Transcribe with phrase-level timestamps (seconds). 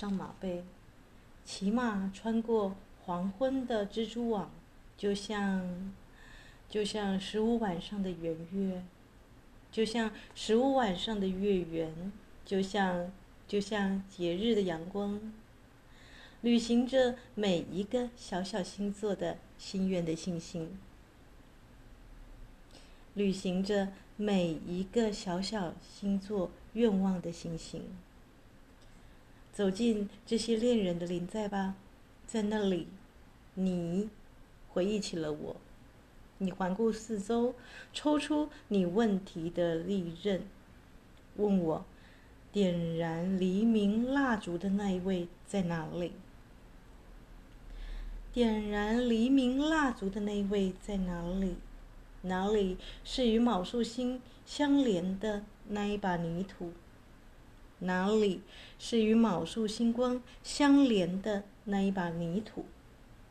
[0.00, 0.64] 上马背，
[1.44, 4.50] 骑马，穿过黄昏的蜘蛛网，
[4.96, 5.92] 就像，
[6.70, 8.82] 就像十五晚上的圆月，
[9.70, 12.10] 就像十五晚上的月圆，
[12.46, 13.12] 就像，
[13.46, 15.20] 就像节日的阳光，
[16.40, 20.78] 旅行着每一个小小星座的心愿的星星。
[23.12, 27.84] 旅行着每一个小小星座愿望的星星，
[29.60, 31.74] 走进这些恋人的临在吧，
[32.26, 32.88] 在那里，
[33.52, 34.08] 你
[34.70, 35.56] 回忆起了我，
[36.38, 37.54] 你环顾四周，
[37.92, 40.44] 抽出你问题的利刃，
[41.36, 41.84] 问我，
[42.50, 46.12] 点燃黎明蜡烛的那一位在哪里？
[48.32, 51.56] 点燃黎明蜡烛的那一位在哪里？
[52.22, 56.72] 哪里是与昴宿星相连的那一把泥土？
[57.80, 58.40] 哪里
[58.78, 62.64] 是与卯宿星光相连的那一把泥土？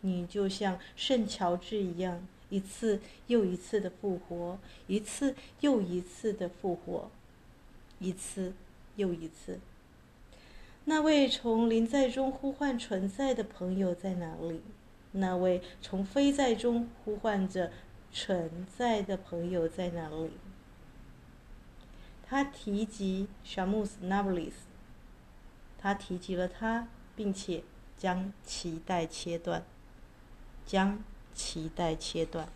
[0.02, 7.10] 你就像圣乔治一样，一次又一次的复活，一次又一次的复活，
[8.00, 8.54] 一次
[8.96, 9.60] 又一次。
[10.86, 14.62] 那位从临在中呼唤存在的朋友在哪里？
[15.14, 17.72] 那位从非在中呼唤着。
[18.12, 20.32] 存在的朋友在哪里？
[22.30, 24.68] 他提及乔姆斯·纳布里斯，
[25.80, 27.64] 他提及了他，并且
[27.98, 29.64] 将脐带切断，
[30.64, 31.00] 将
[31.36, 32.48] 脐带切断。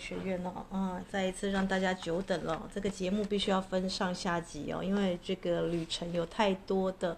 [0.00, 2.68] 学院哦，啊，再一次让大家久等了。
[2.74, 7.16] 这个节目必须要分上下集哦，因为这个旅程有太多的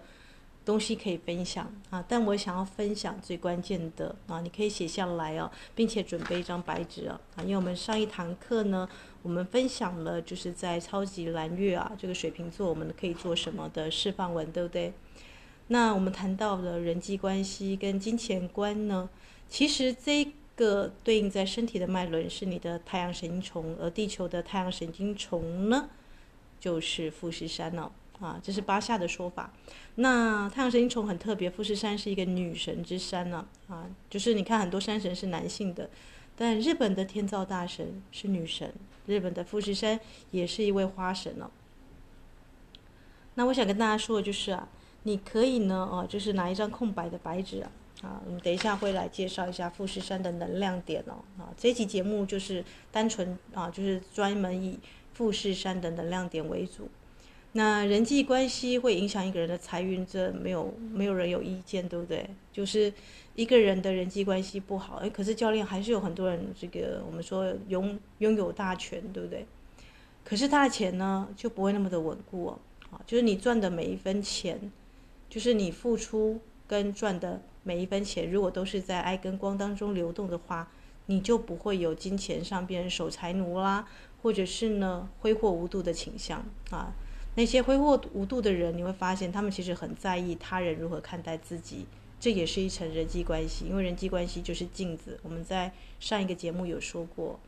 [0.65, 2.03] 东西可以分享啊。
[2.07, 8.87] 但我想要分享最关键的啊，你可以写下来哦，并且准备一张白纸啊，因为我们上一堂课呢，
[9.21, 14.93] 我们分享了就是在超级蓝月啊这个水瓶座我们可以做什么的释放文，对不对？
[15.67, 19.09] 那我们谈到的人际关系跟金钱观呢，
[19.47, 20.31] 其实这。
[20.55, 25.89] 个对应在身体的脉轮是你的太阳神经丛，而地球的太阳神经丛呢，
[26.59, 29.51] 就是富士山哦，啊，这是巴夏的说法。
[29.95, 35.89] 那太阳神经丛很特别，富士山是一个女神之山呢，啊，就是你看很多山神是男性的，
[36.35, 38.71] 但日本的天照大神是女神，
[39.07, 39.99] 日本的富士山
[40.29, 41.49] 也是一位花神哦。
[43.35, 44.67] 那我想跟大家说的就是啊，
[45.01, 47.71] 你可以呢，哦，就是拿一张空白的白纸啊。
[48.03, 51.23] 啊，我们等一下会来介绍一下富士山的能量点哦。
[51.37, 54.77] 啊，这期节目就是单纯啊，就是专门以
[55.13, 56.89] 富士山的能量点为主。
[57.53, 62.29] 那人际关系会影响一个人的财运，这没有没有人有意见，对不对？
[62.51, 62.91] 就是
[63.35, 69.45] 一个人的人际关系不好，哎，可是教练还是有很多人，这个我们说拥拥有大权，对不对？
[70.25, 72.59] 可是他的钱呢，就不会那么的稳固哦。
[72.89, 74.59] 啊，就是你赚的每一分钱，
[75.29, 77.41] 就是你付出跟赚的。
[77.63, 80.69] 每一分钱，如果都是在爱跟光当中流动的话，
[81.07, 83.87] 你就不会有金钱上变成守财奴啦，
[84.21, 86.93] 或者是呢挥霍无度的倾向啊。
[87.35, 91.85] 那些挥霍无度的人，你会发现他们其实很在意他人如何看待自己，
[92.19, 95.19] 这也是一层人际关系，因为人际关系就是镜子。
[95.23, 97.39] 我们在上一个节目有说过，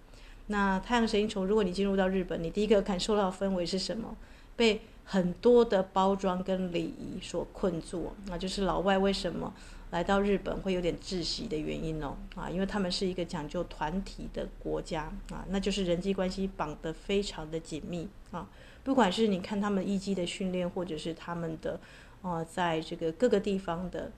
[0.48, 4.16] 那太阳神经丛，如果你进入到日本，你第一个感受到氛围是什么？
[4.56, 9.54] 被很多的包装跟礼仪所困住，那就是老外为什么？
[9.92, 18.50] 来到日本会有点窒息的原因哦，啊，因为他们是一个讲究团体的国家啊，那就是人际关系绑得非常的紧密啊。
[18.84, 21.80] 不管是你看他们艺伎的训练，或者是他们的，
[22.22, 24.12] 啊，在这个各个地方的，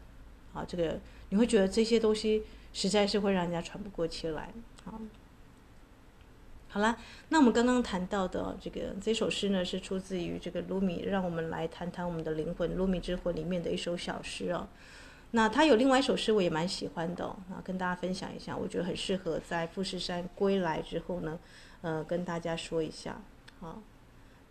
[0.53, 0.99] 啊，这个
[1.29, 2.43] 你会觉得这些东西
[2.73, 4.51] 实在是会让人家喘不过气来
[4.85, 4.99] 啊。
[6.69, 6.97] 好啦，
[7.29, 14.67] 那我们刚刚谈到的这个这首诗呢，是出自于这个卢米，让我们来谈谈我们的灵魂，卢米之魂里面的一首小诗哦。
[15.31, 21.37] 那他有另外一首诗，我也蛮喜欢的，啊，跟大家分享一下，我觉得很适合在富士山归来之后呢，
[21.81, 23.21] 呃，跟大家说一下，
[23.59, 23.75] 啊，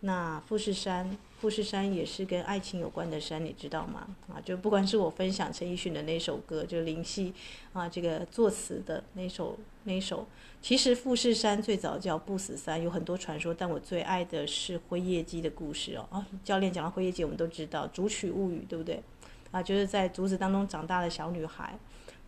[0.00, 4.06] 那富士山，富士山也是跟爱情有关的山，你知道吗？
[4.28, 7.32] 啊，就不管是我分享陈奕迅的那首歌，就林夕
[7.72, 10.26] 啊这个作词的那首那首，
[10.60, 16.06] 其实富士山最早叫不死山，有很多传说，但我最爱的是辉夜姬的故事哦。
[16.10, 19.02] 啊，教练讲到辉夜姬，我们都知道《竹取物语》，对不对？
[19.50, 21.78] 啊，就是在竹子当中长大的小女孩。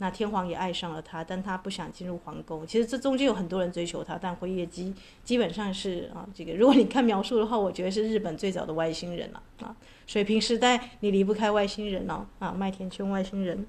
[0.01, 2.65] 那天皇也爱上了她，但她不想进入皇宫。
[2.65, 4.95] 其实这中间有很多人追求她，但辉夜姬
[5.25, 9.75] 基本上是啊，这个如果你看描述的话，我觉得是日本最早的外星人了啊。
[10.07, 13.67] 水平时代你离不开外星人哦啊，麦田圈外星人，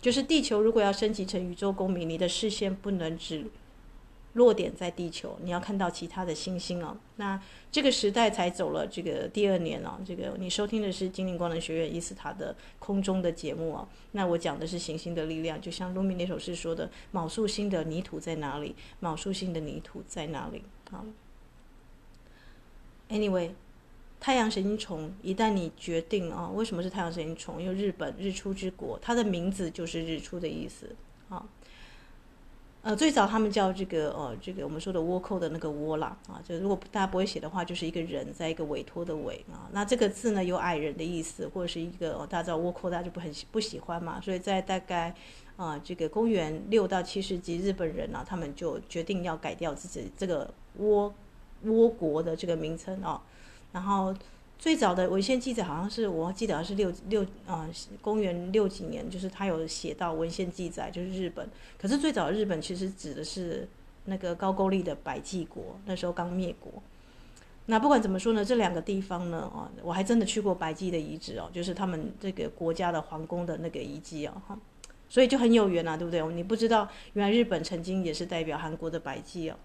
[0.00, 3.46] 就是地球如果要升级成宇宙公民，你的视线不能只。
[4.38, 6.96] 落点在地球，你要看到其他的星星哦。
[7.16, 7.38] 那
[7.72, 9.98] 这个时代才走了这个第二年哦。
[10.06, 13.88] 这个你收听的是精灵光能学院伊斯塔的空中的节目哦。
[14.12, 18.76] 那我讲的是行星的力量，就像卢米那首诗说的：“卯宿星的泥土在哪里？
[19.00, 20.62] 卯宿星的泥土在哪里？”
[20.92, 21.04] 啊。
[23.10, 23.50] Anyway，
[24.20, 27.60] 太阳神经虫，一旦你决定啊，为什么是太阳神经虫？
[27.60, 30.94] 因为日本日出之国，它的名字就是日出的意思
[31.28, 31.44] 啊。
[32.80, 39.68] 呃，最早他们叫这个呃，这个我们说的倭寇的那个倭啦啊，就如果大家不会写的话，就是一个人在一个委托的委啊。
[39.72, 44.20] 那这个字呢，有矮人的意思，或者是一个、哦、大家知道倭寇，大家就不很不喜欢嘛。
[44.20, 45.14] 所以在大概
[45.56, 50.48] 啊、这个公元六到七世纪，日本人呢、他们就决定要改掉自己这个
[50.80, 51.12] 倭
[51.66, 53.20] 倭国的这个名称啊，
[53.72, 54.14] 然后。
[54.58, 57.68] 最早的文献记载好像是，我记得是六六啊、
[58.02, 61.48] 公元六几年，就是他有写到文献记载，就是日本。
[61.80, 63.68] 可是最早的日本其实指的是
[64.06, 66.72] 那个高句丽的百济国，那时候刚灭国。
[67.66, 74.58] 那不管怎么说呢，这两个地方呢，啊，我还真的去过百济的遗址哦，就是他们这个国家的皇宫的那个遗迹哦，哈，
[75.08, 76.20] 所以就很有缘啊，对不对？
[76.32, 79.56] 你不知道，原来日本曾经也是代表韩国的百济哦。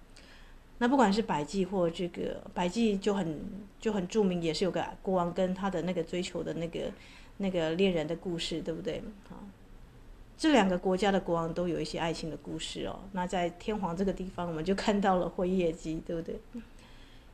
[0.83, 3.39] 那不管是百济或这个百济就很
[3.79, 6.91] 就很著名，也是有个国王跟他的那个追求的那个
[7.37, 9.01] 那个恋人的故事，对不对？
[9.29, 9.39] 啊，
[10.37, 12.99] 这两个国家的国王都有一些爱情的故事哦。
[13.13, 16.37] 那在天皇这个地方，我们就看到了辉夜姬，对不对？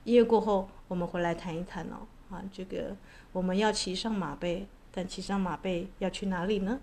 [0.04, 2.06] 一月过后，我们回来谈一谈哦。
[2.30, 2.96] 啊，这个
[3.32, 6.80] 我们要骑上马背，但骑上马背要去哪里呢？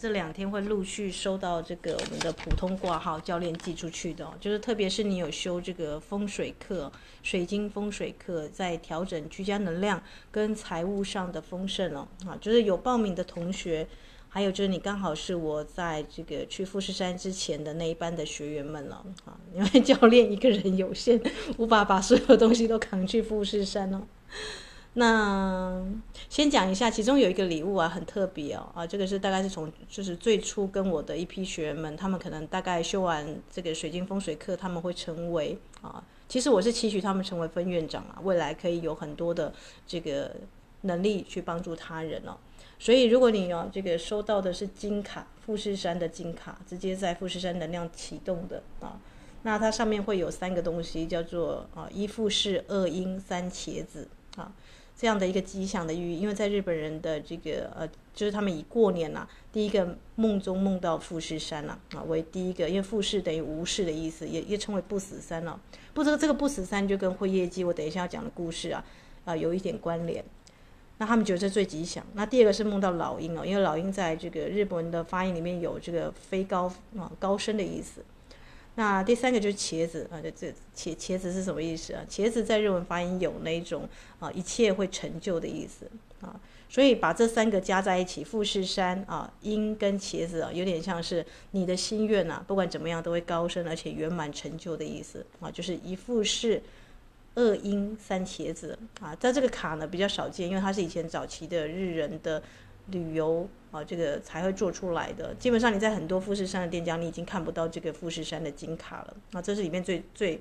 [0.00, 6.90] 这两天会陆续收到这个我们的普通挂号教练寄出去的，就是特别是你有修这个风水课、
[7.22, 10.00] 水晶风水课，在调整居家能量
[10.30, 13.86] 跟财务上的丰盛哦，啊，就是有报名的同学，
[14.28, 21.20] 还有就是你刚好是我在这个去富士山之前的那一班的学员们了，啊，因为教练一个人有限，
[21.56, 24.02] 无法把所有东西都扛去富士山哦。
[24.94, 25.84] 那
[26.28, 39.52] 先讲一下，其中有一个礼物啊，很特别哦，啊，这个是大概是从就是最初跟我的一批学员们，他们可能大概修完这个水晶风水课，他们会成为啊，其实我是期许他们成为分院长啊，未来可以有很多的
[39.86, 40.34] 这个
[40.80, 42.36] 能力去帮助他人哦。
[42.80, 48.98] 所以如果你啊这个收到的是金卡，富士山的金卡，直接在富士山能量启动的啊，
[49.42, 54.08] 那它上面会有三个东西，叫做啊一富士、二鹰、三茄子。
[55.00, 65.56] 这样的一个吉祥的寓意，因为在日本人的这个呃，就是他们以过年呐、第一个梦中梦到富士山呐啊，为第一个，因为富士等于无事的意思，也也称为不死山哦。
[65.94, 68.84] 不，知道这个不死山就跟辉夜姬我等一下要讲的故事啊
[69.24, 70.24] 啊有一点关联。
[70.98, 72.04] 那他们觉得这最吉祥。
[72.14, 76.64] 那第二个是梦到老鹰哦，因为老鹰在这个日本人的发音里面有这个飞高
[76.96, 78.04] 啊高升的意思。
[78.78, 82.04] 那第三个就是茄子啊，这这茄茄子是什么意思啊？
[82.08, 83.88] 茄子在日文发音有那种
[84.20, 96.62] 啊一切会成就的意思啊，所以把这三个加在一起，富士山啊，鹰跟茄子啊，有点像是你的心愿呐、啊，不管怎么样都会高升而且圆满成就的意思啊，就是一富士，
[97.34, 102.40] 二鹰，三茄子啊，在这个卡呢比较少见，因为它是以前早期的日人的。
[102.90, 105.34] 旅游啊，这个才会做出来的。
[105.34, 109.16] 基本上你在很多富士山的店家，你已经看不到这个富士山的金卡了。
[109.32, 110.40] 啊，这是里面最最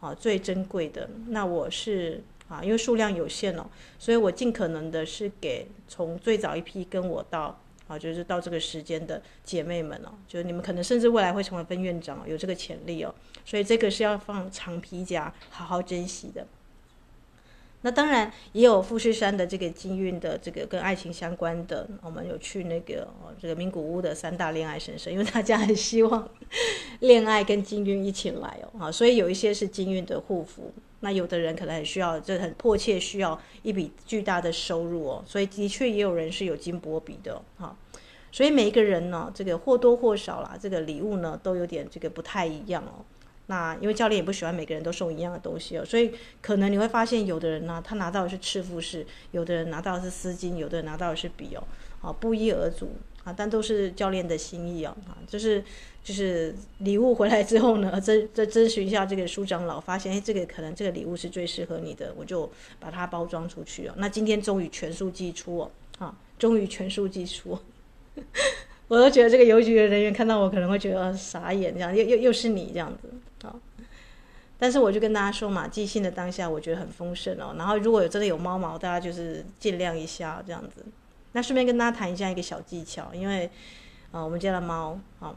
[0.00, 1.08] 啊最珍贵的。
[1.28, 3.66] 那我是啊，因为数量有限哦，
[3.98, 13.14] 所以我尽可能的是给从最早一批跟我到啊，就是到这个时间的姐妹们哦，就是你们可能甚至未来会成为分院长，有这个潜力哦。
[13.44, 16.46] 所以这个是要放长皮夹，好好珍惜的。
[17.82, 23.06] 那当然也有富士山的这个金运的这个跟爱情相关的，我们有去那个
[23.40, 26.28] 这个名古屋的三大恋爱神社，因为大家很希望
[27.00, 37.76] 恋爱跟金运一起来哦，啊， 所以有一些是金运的护符，那有的人可能很需要，这很迫切需要一笔巨大的收入哦，所以的确也有人是有金箔比的哈，
[38.32, 43.04] 所以每一个人呢，这个或多或少啦，这个礼物呢都有点这个不太一样哦。
[43.48, 46.12] 那因为教练也不喜欢每个人都送一样的东西哦，所以
[46.42, 51.62] 可能你会发现，有的人呢，他拿到的是赤富士，有的人拿到的是丝巾，有的人拿到的是笔哦，
[52.00, 52.90] 啊，不一而足
[53.24, 55.62] 啊，但都是教练的心意哦，啊，就是
[56.02, 62.50] 就是礼物回来之后呢，再再咨询一下这个书长老，发现哎，这个可能这个礼物是最适合你的，我就
[62.80, 63.94] 把它包装出去哦。
[63.96, 67.56] 那今天终于全数寄出哦，啊，终于全数寄出。
[68.88, 73.08] 我都觉得这个邮局的人员看到我可能会觉得傻眼，这样又又又是你这样子！
[74.58, 77.54] 但是我就跟大家说嘛，寄信的当下我觉得很丰盛哦。
[77.58, 80.84] 然后如果有真的有猫毛，大家就是见谅一下这样子。
[81.32, 83.50] 那顺便跟大家谈一下一个小技巧，因为
[84.10, 85.34] 啊，我们家的猫啊。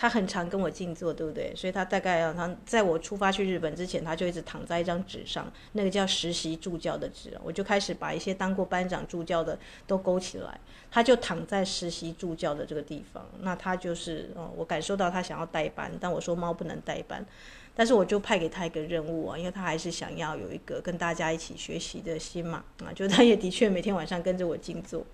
[0.00, 1.54] 他很常跟我静坐，对不对？
[1.54, 7.38] 所以他大概啊，他在我出发去日本之前，他就一直躺在一张纸上，那个叫实习助教的纸。
[7.44, 10.58] 我就开始把一些当过班长助教的都勾起来，
[10.90, 13.28] 他就躺在实习助教的这个地方。
[13.40, 17.22] 那他就是，哦，我感受到他想要代班，但我说猫不能代班，
[17.74, 25.04] 但是我就派给他一个任务啊，因为他还是想要有一个跟大家一起学习的心嘛，啊，就他也的确每天晚上跟着我静坐。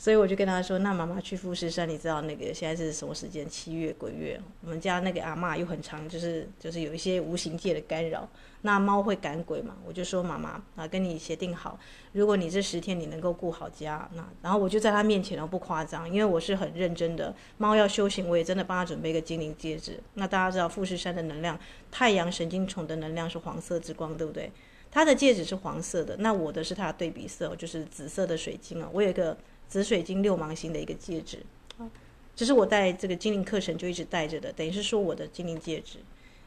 [0.00, 3.46] 所以我就跟他说：“那妈妈去富士山，你知道那个现在是什么时间？
[3.46, 8.26] 七月鬼月，我们家那个阿嬷又很长，就是就是有一些无形界的干扰。
[8.62, 9.76] 那猫会赶鬼嘛？
[9.84, 11.78] 我就说妈妈啊，跟你协定好，
[12.12, 17.34] 如果你这十天你能够顾好家，那然后我就在他面前，然后不夸张，因为我是很认真的。
[17.58, 20.00] 猫要修行，我也真的帮他准备一个精灵戒指。
[20.14, 24.50] 那大家知道富士山的能量，太阳神经虫的能量是黄色之光，对不对？
[24.90, 28.88] 他的戒指是黄色的，那我的是它的对比色，就是紫色的水晶啊。
[28.94, 29.36] 我有一个。
[29.70, 31.38] 紫水晶六芒星的一个戒指，
[31.78, 31.88] 啊，
[32.34, 35.98] 这是我带这个精灵课程就一直戴着的，等于是说我的精灵戒指，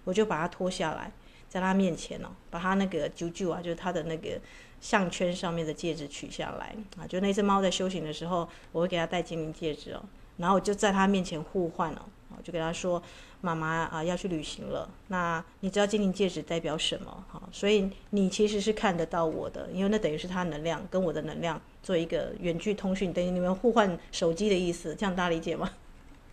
[0.04, 1.10] 我就把它脱下来，
[1.48, 4.38] 在他面前哦，把他那个啾啾啊，就是他的那个
[4.82, 10.04] 项圈上面的戒指取下来，啊，就那只猫在修行的时候，我会给他戴精灵戒指哦，
[10.36, 12.02] 然后我就在他面前互换哦，
[12.42, 13.02] 就跟他说。
[13.46, 14.90] 妈妈啊，要去旅行了。
[15.10, 17.26] 那你知道精灵戒指代表什么？
[17.30, 25.70] 哈，所以你其实是看得到我的，因为那等于是他能量跟我的能量做一个远距通讯，等于你们互换手机的意思，这样大家理解吗？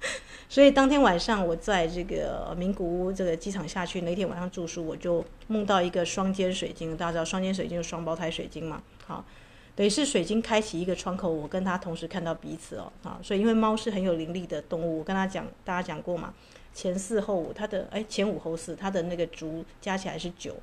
[0.48, 8.80] 所以当天晚上我在这个名古屋这个机场下去，那天晚上住宿，我就梦到一个双尖水晶，大家知道双尖水晶是双胞胎水晶嘛？
[9.04, 9.24] 好，
[9.76, 12.92] 等于是水晶开启一个窗口，我跟他同时看到彼此哦。
[13.02, 16.34] 啊，所以因为猫是很有灵力的动物，我跟他讲，大家讲过嘛。
[16.72, 20.54] 前四后五，它的哎前五后四，它的那个足加起来是九，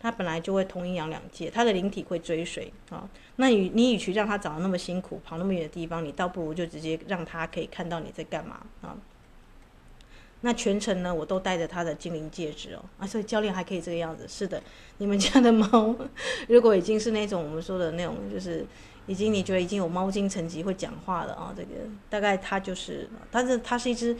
[0.00, 3.08] 它本来就会通阴阳两界，它的灵体会追随啊。
[3.36, 8.96] 那你你与其让它找那么辛苦跑那么远的地方，你倒不如就直接让它可以看到你在干嘛啊。
[10.44, 14.24] 那全程呢，我都戴着它的精灵戒指哦啊，所以教练还可以这个样子。
[14.28, 14.62] 是的，
[14.98, 15.96] 你们家的猫
[16.46, 18.64] 如果已经是那种我们说的那种，就是
[19.06, 21.70] 已经你觉得已经有猫精层级会讲话了啊，这个
[22.08, 24.16] 大概它就是，但是它是一只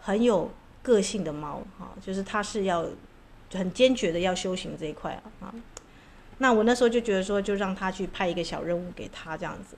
[0.00, 0.50] 很有。
[0.80, 2.86] 个性的猫哈，就是它是要
[3.52, 5.52] 很坚决的要修行这一块啊。
[6.38, 9.76] 那我那时候就觉得说，就让他去派一个小任务给他这样子。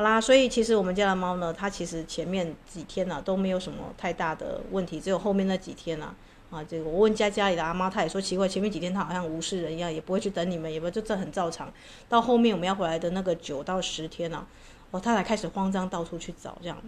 [0.00, 6.14] 好啦，所以其实我们家的猫呢，它其实前面几天呢、都没有什么太大的问题，只有后面那几天啊
[6.50, 11.70] 啊，这个我问家家里的阿妈，她也说奇怪，前面几天它好像无视人一样，也不会去等你们，也不就这很照常。
[12.08, 14.46] 到后面我们要回来的那个九到十天呢、
[14.90, 16.78] 哦，它才开始慌张，到处去找这样。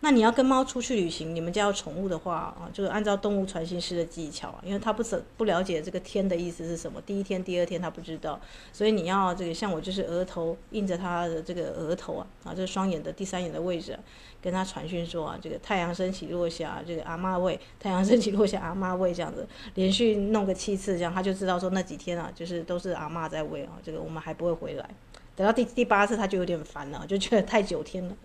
[0.00, 8.40] 那你要跟猫出去旅行，你们家有宠物的话啊，就是按照动物传信师的技巧啊，因为他不是不了解这个天的意思是什么，第一天、第二天他不知道，
[8.72, 13.98] 所以你要这个像我就是额头印着他的这个额头啊，啊，这双眼的第三眼的位置啊，
[14.40, 24.88] 跟他传讯说啊，这个太阳升起落下，这个阿妈位，太阳升起落下，阿妈位这样子，连续弄个七次，这样他就知道说那几天啊，就是都是阿妈在喂啊，这个我们还不会回来，
[25.34, 28.16] 等到第第八次他就有点烦了，就觉得太九天了，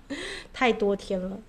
[0.54, 1.40] 太多天了。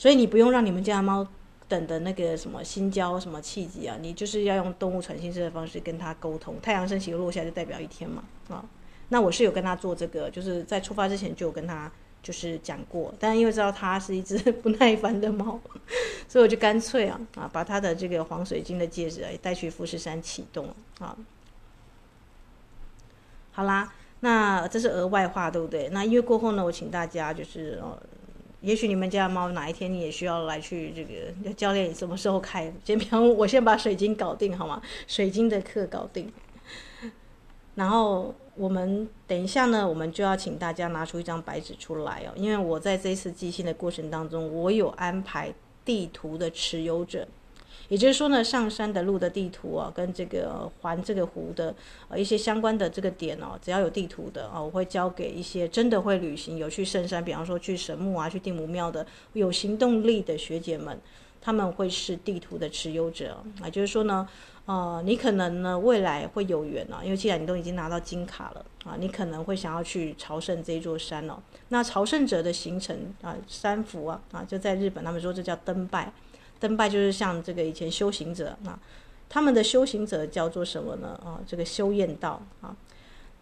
[0.00, 1.28] 所以你不用让你们家猫
[1.68, 6.58] 等的那个什么心焦什么气急啊，你就是要用动物传心师的方式跟它沟通。
[6.62, 8.64] 太阳升起落下就代表一天嘛，啊，
[9.10, 11.92] 那我是有跟他做这个，就是在出发之前就有跟他
[12.22, 15.60] 就是讲过，但因为知道它是一只不耐烦的猫，
[16.26, 21.14] 所以我就干脆啊啊把它的这个黄水晶的戒指啊带去富士山启动啊。
[23.52, 25.90] 好啦，那这是额外话对不对？
[25.90, 27.82] 那因为过后呢，我请大家就是
[28.60, 32.72] 也许你们家的猫哪一天你也需要来去这个教练，什么时候开？
[32.84, 34.80] 先比方我先把水晶搞定好吗？
[35.08, 36.30] 水晶的课搞定，
[37.74, 45.52] 然后我们等一下呢，我们就要请大家拿出一张白纸出来哦，因为我在这一次寄信的过程当中，我有安排
[45.84, 47.26] 地图的持有者。
[47.88, 51.74] 也就是说呢，上山的路的地图啊，跟这个环这个湖的
[52.08, 60.98] 呃一些相关的这个点哦，只要有地图的啊，我会交给一些真的会旅行、有去圣山，比方说去神木啊、去地母庙的有行动力的学姐们，
[61.40, 63.68] 他们会是地图的持有者啊。
[63.68, 64.28] 就是说呢，
[64.66, 71.38] 呃，你可能呢未来会有缘啊，因为既然你都已经拿到金卡了啊，你可能会想要去朝圣这一座山哦。
[71.70, 76.12] 那朝圣者的行程啊，三伏啊啊，就在日本，他们说这叫登拜。
[76.60, 78.78] 登拜就是像这个以前修行者啊，
[79.28, 81.18] 他们的修行者叫做什么呢？
[81.24, 82.76] 啊，这个修验道啊，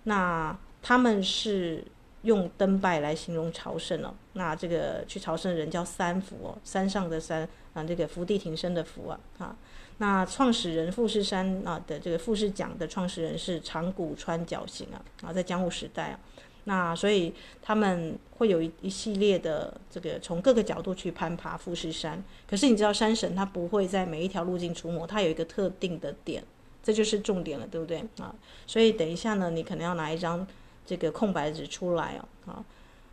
[0.05, 1.85] 那他们是
[2.23, 4.15] 用登拜来形容朝圣哦。
[4.35, 9.57] 那这个去朝圣的人叫三伏哦，山上的山啊，这个伏地挺身的伏啊啊。
[9.99, 16.21] 那创始人富士山啊的这个富士讲的创始人是长谷川角行啊啊，在江户时代啊。
[16.69, 26.45] 那所以他们会有一一系列的这个从各个角度去攀爬富士山，可是你知道山神他不会在每一条路径出没，他有一个特定的点，
[26.83, 28.35] 这就是重点了，对不对啊？
[28.67, 30.47] 所以等一下呢，你可能要拿一张
[30.85, 32.65] 这个空白纸出来哦，啊，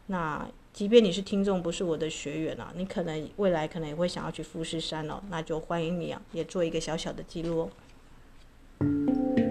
[0.07, 9.44] 那即便你是听众不是我的学员啊，你可能未来可能也会想要去富士山哦，那就欢迎你啊，也做一个小小的记录哦。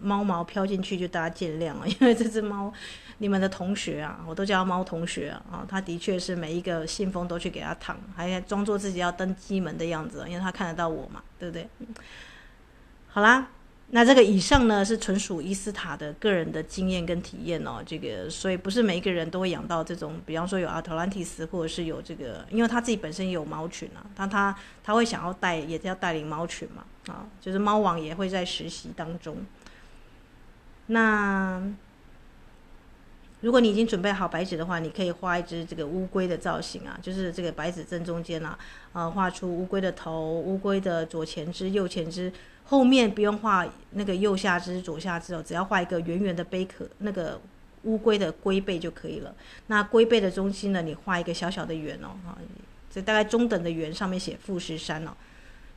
[0.00, 2.72] 猫毛飘进去，就大家见谅了， 因为这只猫，
[3.18, 11.68] 你们的同学啊，我都叫猫同学啊，啊，他的确是每一个信封都去给他躺，还装作自己要登机门的样子，因为他看得到我嘛，对不对？
[13.08, 13.48] 好啦，
[13.90, 26.84] 那这个以上呢是纯属伊斯塔的个人的经验跟体验哦，这个所以不是每一个人都会养到这种，比方说有阿特兰蒂斯，或者是有这个，因为他自己本身也有猫群啊，但他他会想要带，也要带领猫群嘛。
[27.06, 29.36] 啊，就是猫王也会在实习当中。
[30.86, 31.62] 那
[33.40, 38.58] 如果你已经准备好白纸的话，你可以画一只这个乌龟的造型啊，就是这个白纸正中间啊，
[38.92, 42.32] 呃，画出乌龟的头、乌龟的左前肢、右前肢，
[42.64, 47.40] 后面不用画那个右下肢、左下肢哦，只要画一个圆圆的贝壳，那个
[47.82, 49.34] 乌龟的龟背就可以了。
[49.66, 52.38] 那龟背的中心呢，你画一个小小的圆哦，啊，
[52.90, 55.10] 这大概中等的圆，上面写富士山哦。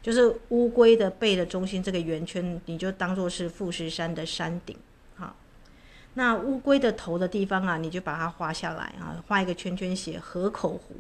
[0.02, 4.76] 就是乌龟的背的中心这个圆圈，你就当做是富士山的山顶，
[6.16, 10.96] 那乌龟的头的地方啊，你就把它画下来啊，画一个圈圈，写河口湖，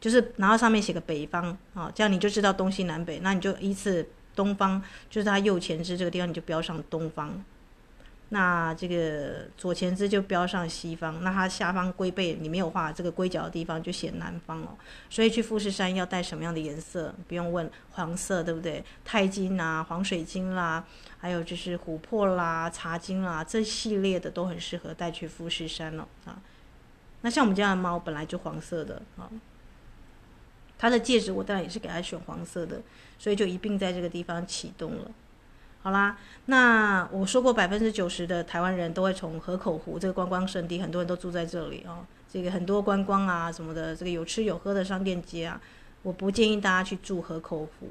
[0.00, 3.20] 就是然后上面写个北方啊，这样你就知道东西南北。
[3.20, 7.42] 那你就依次东方，就是它右前肢这个地方，你就标上东方。
[8.32, 14.78] 那这个左前肢就标上西方，那它下方龟背你没有画这个龟脚的地方就写南方哦。
[15.08, 17.12] 所以去富士山要带什么样的颜色？
[17.26, 18.84] 不用问，黄色对不对？
[19.04, 20.84] 钛金啊，黄水晶啦，
[21.18, 26.40] 还有就是琥珀啦、茶金啦，这系列的都很适合带去富士山哦啊。
[27.22, 29.28] 那像我们家的猫本来就黄色的啊，
[30.78, 32.80] 它的戒指我当然也是给它选黄色的，
[33.18, 35.10] 所以就一并在这个地方启动了。
[35.82, 42.04] 好啦，那我说过，百分之九十的台湾人都会从河口湖这个观光胜地，很多人都住在这里哦。
[42.30, 45.58] 这个很多观光啊什么的，这个有吃有喝的商店街啊，
[46.02, 47.88] 我不建议大家去住河口湖，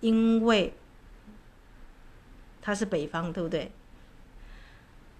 [0.00, 0.72] 因为
[2.62, 3.70] 它是北方，对不对？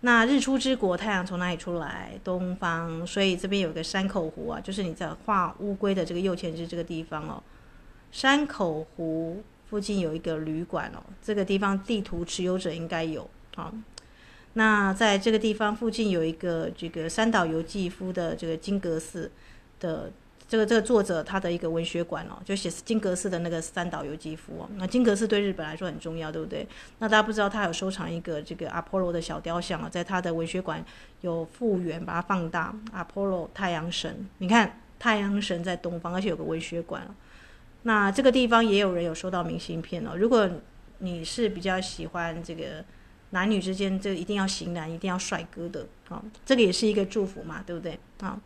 [0.00, 2.18] 那日出之国，太阳从哪里出来？
[2.24, 7.42] 东方，所以这边有个山口湖啊，就是你在画乌龟的这个右前肢这个地方哦，
[8.11, 9.44] 山口湖。
[9.72, 13.72] 附近有一个旅馆哦，这个地方地图持有者应该有啊。
[14.52, 19.32] 那在这个地方附近有一个这个三岛由纪夫的这个金阁寺
[19.80, 20.12] 的
[20.46, 24.68] 这个这个作者他的一个文学馆哦，就写金阁寺的那个三岛由纪夫哦。
[24.76, 26.68] 那金阁寺对日本来说很重要，对不对？
[26.98, 30.85] 那大家不知道他有收藏一个这个阿波罗的小雕像啊，在他的文学馆
[31.22, 32.74] 有复原，把它放大。
[32.92, 37.02] 阿波罗太阳神，你看太阳神在东方，而且有个文学馆。
[37.83, 40.16] 那这个地方也有人有收到明信片哦。
[40.16, 40.49] 如果
[40.99, 42.85] 你是比较喜欢这个
[43.31, 48.40] 男女之间这一定要型男，一定要帅哥的啊，这个也是一个祝福嘛，对不对啊？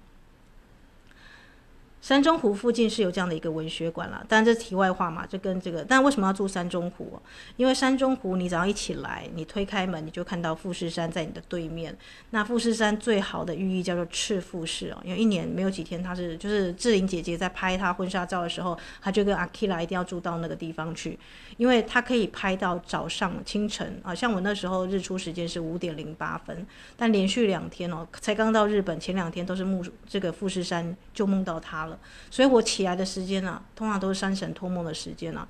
[2.06, 7.20] 山中湖附近是有这样的一个文学馆了，当然这是题外话嘛，就跟这个，但为什么要住山中湖？
[7.56, 11.98] 因为山中湖，你早上一起来，你推开门，你就看到富士山在你的对面。
[12.30, 21.18] 那富士山最好的寓意叫做赤富士哦，因为一年没有几天，她是就是志玲姐姐在拍她婚纱照的时候，她就跟阿基拉一定要住到那个地方去，
[21.56, 26.64] 因为她可以拍到早上清晨啊，像我那时候日出时间是五点零八分，
[26.96, 31.95] 但连续两天哦，才刚到日本，前两天都是梦这个富士山就梦到它了。
[32.30, 35.46] 所以我起来的时间呢、通常都是山神托梦的时间啊，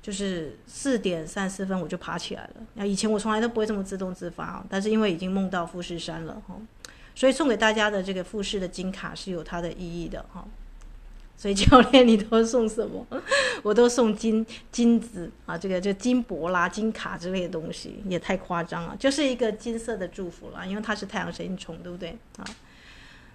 [0.00, 2.54] 就是四点三十四分我就爬起来了。
[2.74, 6.56] 那以前我从来都不会这么自动自发啊，但是因为已经梦到富士山了哈，
[7.14, 10.44] 所以送给大家的这个富士的金卡是有它的意义的哈。
[11.36, 13.06] 所以教练你都送什么？
[13.62, 22.44] 我都送金金子啊，这个就金箔啦、金卡之类的东西，也太夸张了，就是一个金色的祝福啦，因为它是太阳神虫，对不对啊？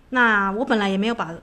[0.10, 1.34] 那我本来也没有把。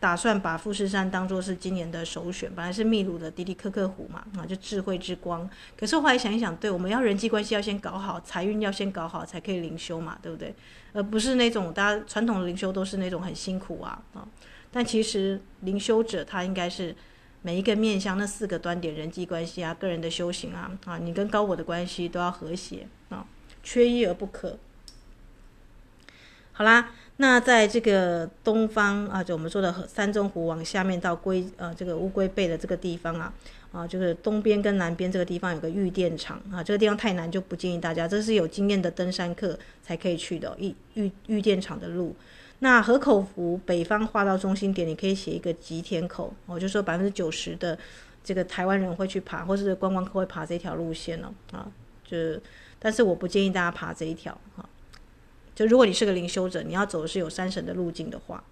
[0.00, 5.48] 打算把富士山当作是今年的首选，本来是秘鲁的迪迪克克湖嘛，啊，就智慧之光。
[5.76, 10.54] 可是后来想一想，对，我们要人际关系要先搞好，财运要先搞好，才可以灵修嘛，对不对？
[10.92, 14.26] 而不是那种大家传统的灵修都是那种很辛苦啊啊。
[14.70, 16.94] 但其实灵修者他应该是
[17.42, 23.26] 每一个面向那四个端点，人际关系啊，个人的修行啊，啊，你跟高我的关系都要和谐啊，
[23.64, 24.58] 缺一而不可。
[26.52, 26.90] 好啦。
[27.20, 33.32] 那在这个东方啊，就我们说的三中湖往下面到龟呃这个乌龟背的这个地方啊，
[33.72, 42.14] 啊就是东边跟南边这个地方有个御殿场啊，这个地方太难就不建议大家，这是有经验的登山客才可以去的御御御殿场的路。
[42.60, 47.76] 那河口湖北方画到中心点，你可以写一个吉田口，我就说百分之九十的
[48.22, 51.66] 这个台湾人会去爬，或是观光客会爬这条路线了啊，
[52.04, 52.16] 就
[52.78, 54.67] 但是我不建议大家爬这一条啊。
[55.58, 58.44] 就如果你是个灵修者，你要走的是有山神的路径的话，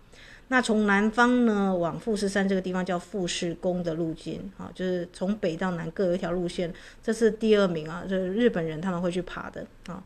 [0.48, 10.02] 那从南方呢往富士山这个地方叫富士宫的路径，啊，就是从北到南各有一条路线，这是第二名啊，就是日本人他们会去爬的啊。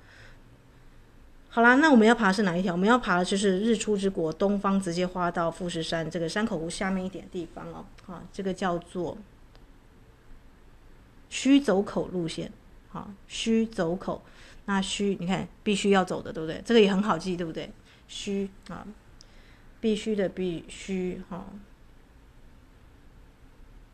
[1.49, 2.75] 好啦，那我们要爬是哪一条？
[2.75, 9.17] 我们要爬的就是日出之国东方，直接花到富士山这个山口湖下面一点地方哦，啊，这个叫做
[11.31, 12.53] 须走口路线，
[12.93, 14.21] 啊，须走口。
[14.73, 16.63] 那须，你看必须要走的，对不对？
[16.65, 17.69] 这个也很好记，对不对？
[18.07, 18.87] 须啊，
[19.81, 21.45] 必须的必须哈，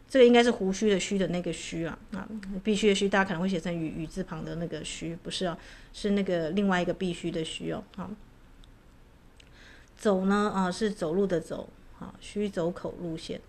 [0.07, 2.29] 这个应该是胡须的须的那个须啊啊，
[2.63, 5.57] 必须的须，大家可能会写成雨雨字旁的那个须，不是啊，
[5.95, 7.83] 是那个另外一个必须的须哦。
[7.97, 8.11] 好，
[9.97, 13.41] 走呢啊，是走路的走，啊，须走口路线。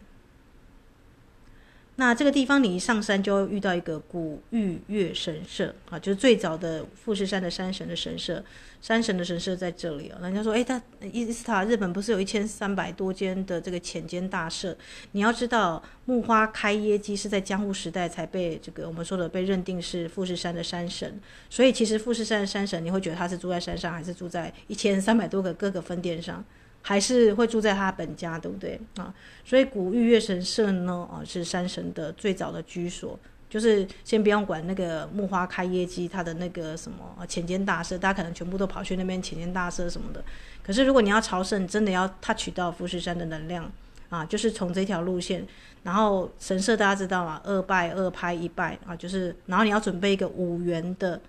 [1.99, 8.43] 那这个地方，你一上山就会遇到一个古玉月神社啊，就是最早的富士山的山神的神社，
[8.79, 10.19] 山神的神社在这里啊。
[10.21, 10.79] 人家说，哎，他
[11.11, 14.77] 伊斯塔日本不是有一千三百多间的这个浅间大社？
[15.13, 26.45] 你要知道，木花开耶基是在江户时代才被这个我们说的被认定是富士山的山神，所以其实富士山的山神，你会觉得他是住在山上，还是住在一千三百多个各个分店上？
[26.87, 29.13] 还是会住在他本家，对不对啊？
[29.43, 33.19] 所以古玉月神社呢，啊是山神的最早的居所。
[33.49, 40.23] 就是先不用管那个木花开业基，他的那个什么浅间大社，大家可能全部都跑去那边浅间大社什么的。
[40.63, 43.69] 可是如果你要朝圣，真的要他取到富士山的能量
[44.07, 45.45] 啊，就是从这条路线，
[45.83, 47.41] 然后神社大家知道吗？
[47.43, 51.19] 二拜二拍一拜啊，就是然后你要准备一个五元的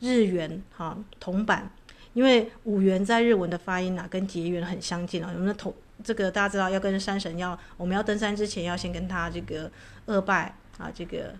[0.00, 1.70] 日元哈铜板。
[2.14, 5.30] 因为五元在日文的发音啊，跟结缘很相近啊。
[5.34, 9.70] 我们的头，这个大家知道，要跟山神要，我们要登山之前要先跟他这个
[10.06, 11.34] 二拜啊，这个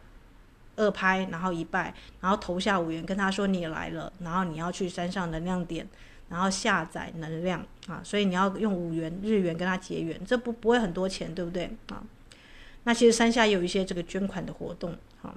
[0.77, 5.89] 二拍，然后一拜，然后投下五元，跟他说你来了，然后你要去山上能量点，
[6.29, 12.03] 然后下载能量啊，所以你要用五元日元跟他结缘，这不不会很多钱，对不对啊？
[12.83, 15.35] 那其实山下有一些这个捐款的活动，啊。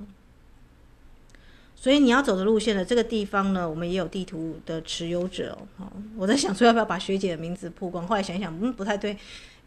[1.79, 5.87] 所以你要走的路线呢这个地方呢，我们也有地图的持有者哦。
[6.17, 9.15] 我在想说要不要把学姐的名字曝光，后来想想，嗯，不太对。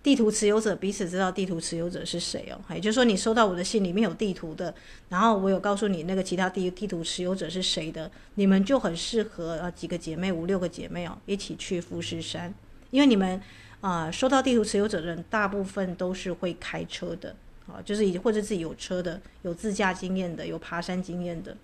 [0.02, 4.74] 地图持有者彼此知道地图持有者是谁哦，也就是说你收到我的信里面有地图的，
[5.10, 12.52] 然后我有告诉你那个其他地地图持有者是谁的，你们就很适合啊几个姐妹五六个姐妹哦一起去富士山，
[12.90, 13.38] 因为你们
[13.82, 21.54] 啊、收到地图持有者的人，大部分都是会开车的啊，就是已或者自己有车的，有自驾经验的，有爬山经验的。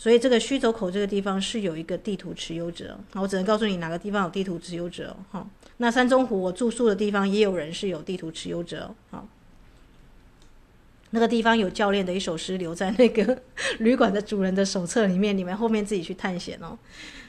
[0.00, 5.46] 所以这个须走口这个地方是有一个地图持有者，我只能告诉你哪个地方有地图持有者哈。
[5.76, 9.22] 那山中湖我住宿的地方也有人是有地图持有者啊。
[11.10, 13.42] 那个地方有教练的一首诗留在那个
[13.80, 16.78] 旅馆的主人的手册里面，你们后面自己去探险哦。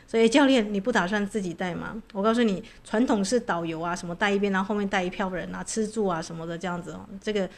[0.08, 2.02] 所以教练，你不打算自己带吗？
[2.14, 7.06] 我告诉你，传统是导游啊，什么带一边，然后后面带一票人啊，吃住啊什么的这样子哦。
[7.22, 7.50] 这个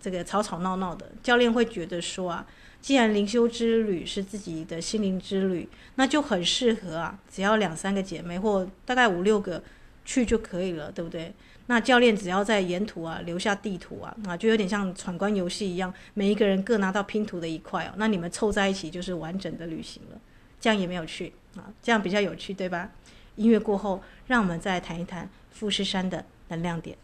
[0.00, 2.44] 这个吵吵闹闹的，教练会觉得说啊。
[2.80, 9.62] 既然灵修之旅是自己的心灵之旅，那就很适合啊，只要两三个姐妹或大概五六个
[10.04, 11.32] 去就可以了，对不对？
[11.66, 20.18] 那教练只要在沿途啊留下地图啊，啊，就有点像闯关游戏一样，每一个人各拿到拼图的一块哦，那你们凑在一起就是完整的旅行了，
[20.60, 22.90] 这样也没有趣啊，这样比较有趣，对吧？
[23.36, 26.96] 音乐过后，让我们再谈一谈富士山的能量点。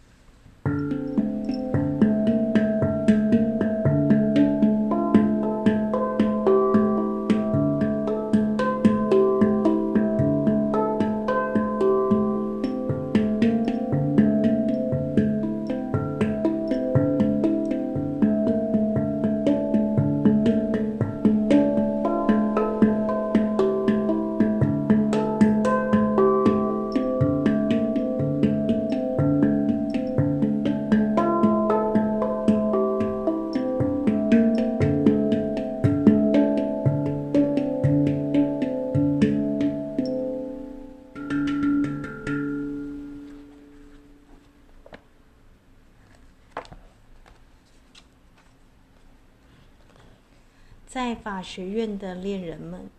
[51.56, 52.90] 学院的恋人们，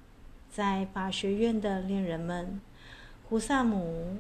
[0.50, 2.60] 在法学院的恋人们，
[3.30, 4.18] 胡萨姆，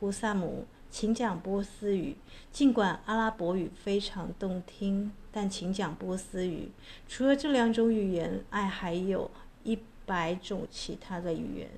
[0.00, 2.16] 胡萨姆，请讲波斯语。
[2.50, 6.70] 尽管阿拉伯语非常动听，但请讲波斯语。
[7.06, 9.30] 除了这两种语言，爱还有
[9.62, 11.70] 一百种其他的语言。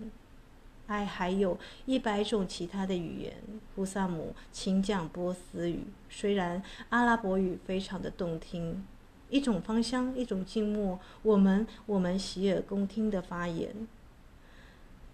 [0.86, 3.34] 爱还有一百种其他的语言。
[3.76, 5.84] 胡萨姆，请讲波斯语。
[6.08, 8.82] 虽然阿拉伯语非常的动听。
[9.30, 10.98] 一种芳香，一种静默。
[11.22, 13.70] 我们我们洗耳恭听的发言。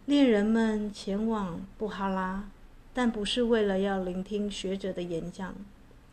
[0.07, 2.49] 恋人们前往布哈拉，
[2.95, 5.55] 但不是为了要聆听学者的演讲，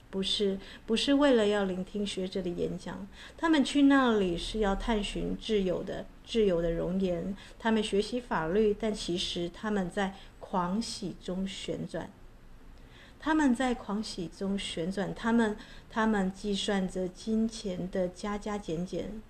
[0.09, 3.07] 不是不是为了要聆听学者的演讲。
[3.37, 7.35] 他们去那里是要探寻挚友的挚友的容颜。
[7.59, 12.09] 他们学习法律，但其实他们在狂喜中旋转。
[13.25, 15.55] 他们在狂喜中旋转，他们
[15.89, 19.21] 他们计算着金钱的加加减减，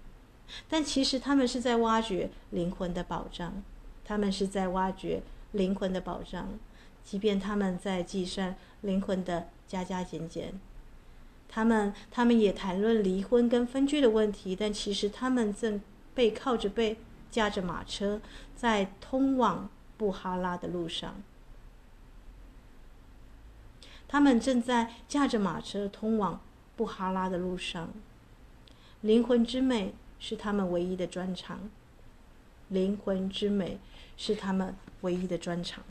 [0.67, 3.62] 但其实他们是在挖掘灵魂的宝藏。
[4.03, 6.58] 他们是在挖掘灵魂的宝藏，
[7.03, 10.60] 即便他们在计算灵魂的加加减减。
[11.47, 15.79] 他们他们也谈论离婚跟分居的问题，但其实他们正
[16.15, 16.97] 背靠着背，
[17.29, 18.19] 驾着马车，
[18.56, 21.21] 在通往布哈拉的路上。
[24.13, 26.39] 他们正在驾着马车通往
[26.76, 27.89] 布哈拉的路上。
[29.02, 31.71] 灵魂之美是他们唯一的专长。
[32.67, 33.80] 灵魂之美
[34.15, 35.84] 是他们唯一的专长。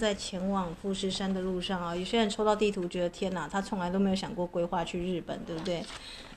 [0.00, 5.84] 在前往富士山的路上啊，有些人抽到地图，觉得天哪，他从来都没有想过规划去日本，对不对？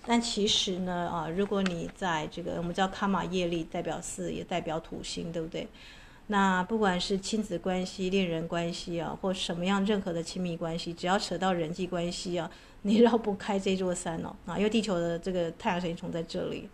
[0.06, 5.66] 但其实呢，啊，如果你在这个我们叫卡玛业力代表四，也代表土星，对不对？
[6.28, 16.70] 那不管是亲子关系、恋人关系啊，或什么样任何的亲密关系，只要扯到人际关系啊，你绕不开这座山哦，啊，因为地球的这个太阳神经丛在这里。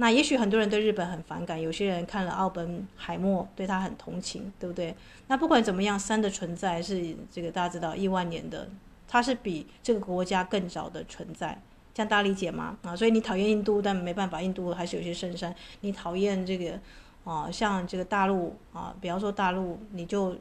[0.00, 4.94] 那也许很多人对日本很反感，有些人看了奥本海默对他很同情，对不对？
[5.26, 8.66] 那不管怎么样，山的存在是这个大家知道亿万年的，
[9.06, 11.60] 它是比这个国家更早的存在，
[11.92, 12.78] 这样大家理解吗？
[12.80, 15.54] 啊，所以你讨厌印度，但没办法，印度还是有些圣山。
[15.82, 16.80] 你讨厌这个
[17.24, 20.34] 啊，像这个大陆啊，比方说大陆，你就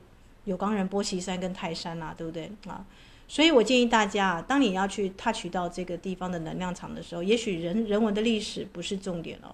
[0.46, 2.86] 有冈仁波齐山跟泰山呐、啊，对不对啊？
[3.30, 9.54] 所以我建议大家啊，当你要去 touch 到这个地方的能量场的时候，也许人人文的历史不是重点哦，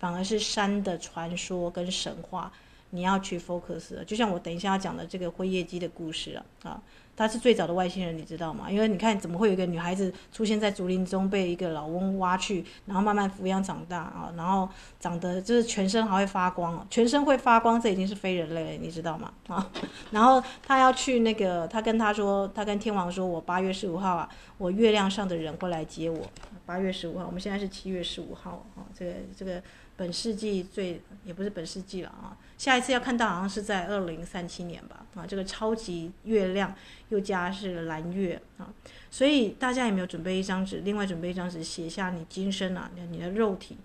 [0.00, 2.52] 反而是山的传说跟神话，
[2.90, 4.02] 你要去 focus。
[4.04, 6.82] 就像我等一下要讲的这个灰夜姬的故事，啊。
[7.16, 8.70] 他是最早的外星人，你知道吗？
[8.70, 19.32] 因为你看，怎么会有一个女孩子出现在竹林中，被一个老翁挖去，然后慢慢抚养长大啊，然后长得就是全身还会发光，全身会发光，这已经是非人类了，你知道吗？
[19.48, 19.70] 啊，
[20.10, 26.26] 然后他要去那个，他跟他说，他跟天王说，我八月十五号啊，我月亮上的人会来接我。
[26.64, 29.62] 八月十五号，我们现在是七月十五号啊，这个这个。
[29.94, 36.72] 本世纪最也不是本世纪了啊，下一次要看到好像是在二零三七年吧啊，这个超级月亮
[37.08, 38.72] 又加是蓝月啊，
[39.10, 40.76] 所以大家有没有准备一张纸？
[40.84, 43.78] 另外准备一张纸，写下你今生啊，你的肉体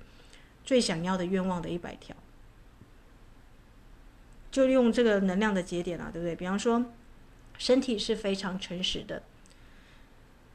[0.63, 2.16] 最想要的愿望的一百条，
[4.52, 6.36] 就用这个能量的节点啊，对不对？
[6.36, 6.86] 比方说，
[7.58, 9.24] 身体是非常诚实的，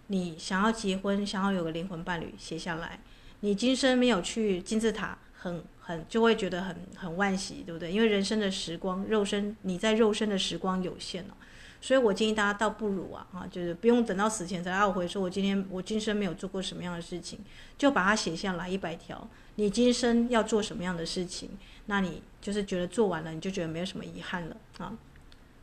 [0.07, 3.01] 你想要结婚，想要有个灵魂伴侣，写下来。
[3.41, 5.19] 你今生没有去金字塔。
[5.43, 7.91] 很很就会觉得很很惋惜，对不对？
[7.91, 11.35] 因为人生的时光，肉身你在肉身的时光有限哦，
[11.81, 17.41] 所以我建议大家倒不如啊啊，就是不用等到死前才懊悔，说我今天我今生没有做过什么样的事情，
[17.77, 21.51] 就把它写下来一百条，你今生要做什么样的事情，
[21.87, 24.97] 那你就是觉得做完了，你就觉得没有什么遗憾了啊。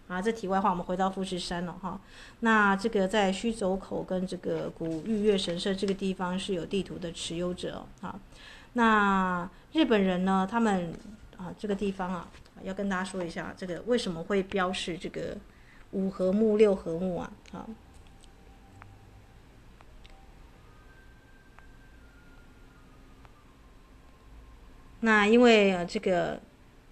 [0.10, 2.01] 啊，这题外话，我们回到富士山了哈。
[2.39, 8.19] 那这个在须走口跟这个古玉月神社这个地方是有地图的持有者啊。
[8.80, 10.48] 那日本人呢？
[10.50, 10.94] 他们
[11.36, 12.26] 啊，这个地方啊，
[12.63, 15.36] 要跟大家说一下，这个为什么会标示这个
[15.92, 17.30] 五合目、六合目啊？
[17.52, 17.68] 啊，
[25.02, 26.39] 那因为啊，这个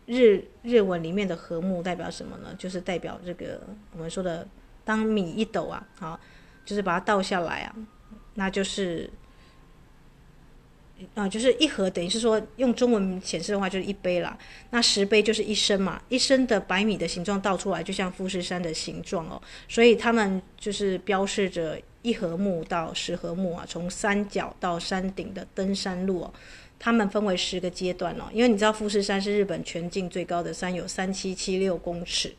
[0.07, 2.53] 日日文里面的合目代表什么呢？
[2.57, 3.61] 就是代表这个
[3.93, 4.45] 我们说的
[4.83, 6.19] 当米一斗啊，好，
[6.65, 7.73] 就是把它倒下来啊，
[8.33, 9.09] 那就是。
[11.13, 14.37] 啊，就是一盒，等于是说用中文显示的话，就是一杯啦。
[14.71, 19.41] 那十杯就是一升嘛，一升的百米的形状倒出来，就像富士山的形状哦。
[19.67, 26.33] 所以他们就是标示着一合目到十合目啊，从山脚到山顶的登山路哦，
[26.79, 28.25] 他们分为十个阶段哦。
[28.33, 32.33] 因为你知道富士山是日本全境最高的山，有三七七六公尺。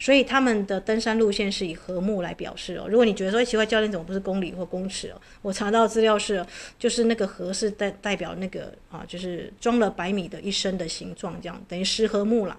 [0.00, 2.86] 所以他们的登山路线是以合目来表示哦。
[2.88, 5.20] 如果你觉得说奇怪，教练怎么不是公里或公尺哦？
[5.42, 6.44] 我查到资料是，
[6.78, 12.58] 就是那个合是代代表那个啊，就是装了百米的一升的形状，这样等于十合目了。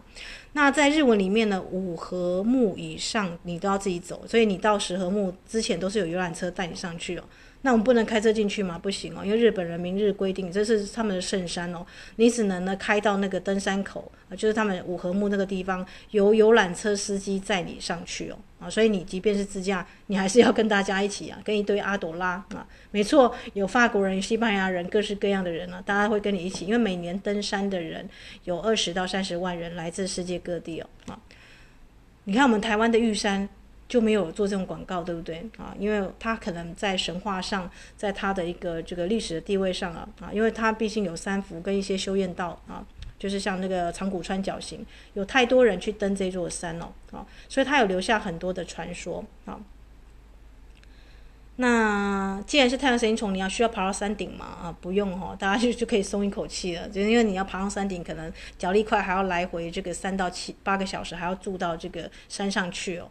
[0.54, 7.24] 那在日文里面呢，五合目以上你都要自己走，所以你到十合目之前都是有游览车带你上去哦。
[7.64, 8.80] 那我们不能开车进去吗？
[8.80, 28.10] 不行哦，因为日本人明日规定，这是他们的圣山哦，你只能呢开到那个登山口，就是他们五合目那个地方，由游览车司机载你上去哦，啊，所以你即便是自驾，你还是要跟大家一起啊，跟一堆阿朵拉啊，没错，有法国人、西班牙人，各式各样的人呢，大家会跟你一起，因为每年登山的人
[28.46, 31.20] 有二十到三十万人，来自世界各地哦，啊，
[32.24, 33.48] 你看我们台湾的玉山。
[33.92, 35.76] 就没有做这种广告，对不对啊？
[35.78, 42.86] 因为他可能在神话上，在他的一个这个历史的地位上啊啊，因为他毕竟有三福跟一些修验道啊，
[43.20, 49.60] 就是像那个长谷川角行，有太多人去登这座山了啊，所以他有留下很多的传说啊。
[51.58, 54.76] 那既然是太阳神经丛，你要需要爬到山顶嘛啊？
[54.80, 63.10] 不用哦，大家就就可以松一口气了，就因为你要爬上山顶，可能脚力快，还要来回这个三到七八个小时，还要住到这个山上去哦。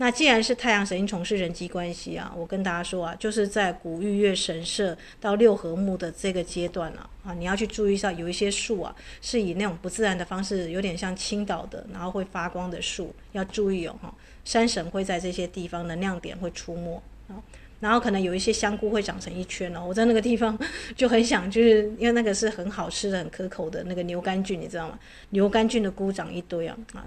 [0.00, 17.34] 那既然是太阳神经丛是人际关系啊，我跟大家说啊，就是在古玉月神社到六合目的这个阶段啊，啊，你要去注意一下，有一些树啊，是以那种不自然的方式，有点像倾倒的，然后会发光的树，要注意哦，哈，山神会在这些地方能量点会出没啊，
[17.80, 20.56] 然后可能有一些香菇会长成一圈哦，我在那个地方
[20.94, 24.96] 就很想，就是因为那个是很好吃的、很可口的那个牛肝菌，你知道吗？
[25.30, 27.04] 牛肝菌的菇长一堆啊，啊。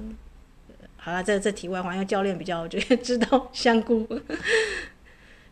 [1.03, 4.07] 好了，这这题外话，因为教练比较觉得 知道香菇，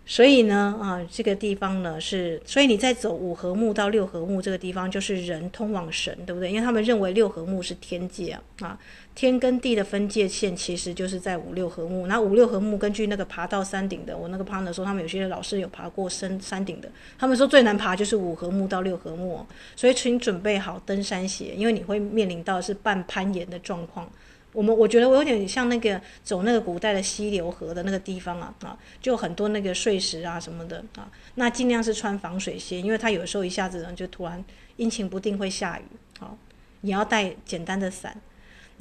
[0.06, 6.50] 所以呢，啊，这个地方呢是，所以你在走五合目到六合目这个地方，就是人通往神，对不对？
[6.50, 8.80] 因为他们认为六合目是天界啊，啊，
[9.16, 12.06] 天跟地的分界线其实就是在五六合目。
[12.06, 16.88] 那五六合目根据那个爬到山顶的，我那个 partner 说，他们有些老师有爬过山山顶的，
[17.18, 19.44] 他们说最难爬就是五合目到六合目，
[19.76, 24.08] 所以请准备好登山鞋，因为你会面临到是半攀岩的状况。
[24.52, 34.44] 我们我觉得我有点像那个走那个古代的溪流河的那个地方啊啊，就很多那个碎石啊什么的啊，那尽量是穿防水鞋，因为它有时候一下子呢就突然
[34.78, 35.84] 阴晴不定会下雨，
[36.20, 36.38] 好，
[36.82, 38.20] 你要带简单的伞。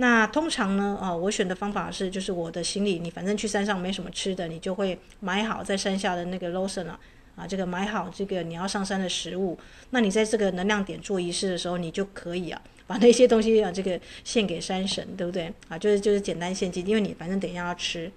[0.01, 6.99] 那通常呢，啊，我选的方法是，就是我的行李，你反正去山上没什么吃的，你就会买好在山下的那个 Lawson 啊，
[7.35, 9.59] 啊，这个买好这个你要上山的食物。
[9.91, 15.53] 那你在这个能量点做仪式的时候，你就可以啊，把那些东西啊，这个献给山神，对不对？
[15.69, 18.11] 啊，就是就是简单献祭，因为你反正等一下要吃。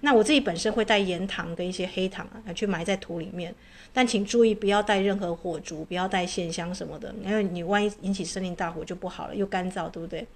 [0.00, 3.54] 那我自己本身会带盐糖跟一些黑糖啊，去埋在土里面。
[3.92, 10.26] 但请注意，不要带任何火烛，不要带线香什么的，因为你万一引起森林大火就不好了，又干燥，对不对？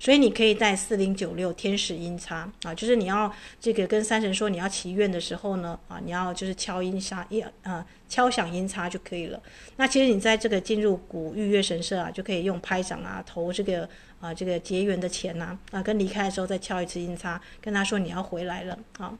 [0.00, 3.30] 所以你可以带四零九六天使音叉啊，就是你要
[3.60, 9.40] 这个跟三神说你要祈愿的时候呢啊，你要就是敲音叉一啊敲响音叉就可以了。
[9.76, 13.86] 那其实你在这个进入古玉月神社啊，就可以用拍掌啊投这个
[14.20, 19.16] 啊这个结缘的钱呐啊，跟离开的时候再敲一次音叉，跟他说你要回来了啊，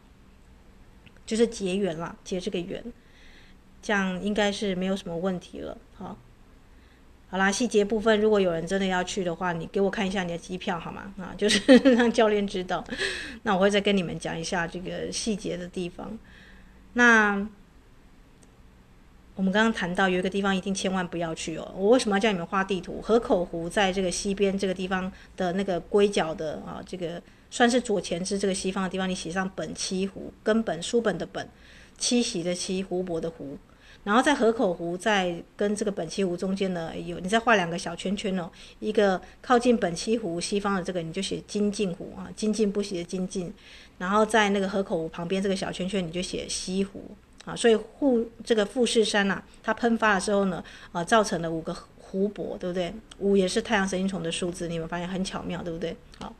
[1.27, 2.83] 就是结缘啦，结这个缘，
[3.83, 6.17] 这样应该是没有什么问题了啊。
[7.31, 11.15] 好啦，细节部分，如果有人真的要去的话，你给我看一下你的机票好吗？
[11.17, 12.85] 啊， 就是让教练知道。
[13.45, 16.19] 那我会再跟你们讲一下这个细节的地方。
[16.95, 17.47] 那
[19.37, 21.73] 我们刚刚谈到有一个地方一定千万不要去哦。
[21.77, 23.01] 我为什么要叫你们画地图？
[23.01, 31.49] 河口湖在这个西边这个地方的那个龟角的啊，这个算是左前肢这个西方的地方，你写上本七湖，根本书本的本，
[31.97, 33.57] 栖息的栖，湖泊的湖。
[34.03, 43.53] 然后在河口湖在跟这个本溪湖中间呢，有你再画两个小圈圈哦，一个靠近本溪湖西方的这个你就写金镜湖啊，金镜不息的精进。
[43.99, 52.95] 然后在那个河口湖旁边这个小圈圈你就写西湖啊，所以护这个富士山呐、啊，它喷发的时候呢，啊，造成了五个湖泊，对不对？
[53.19, 55.95] 五也是太阳神经丛的数字，你们发现很巧妙，对不对？
[56.19, 56.35] 好，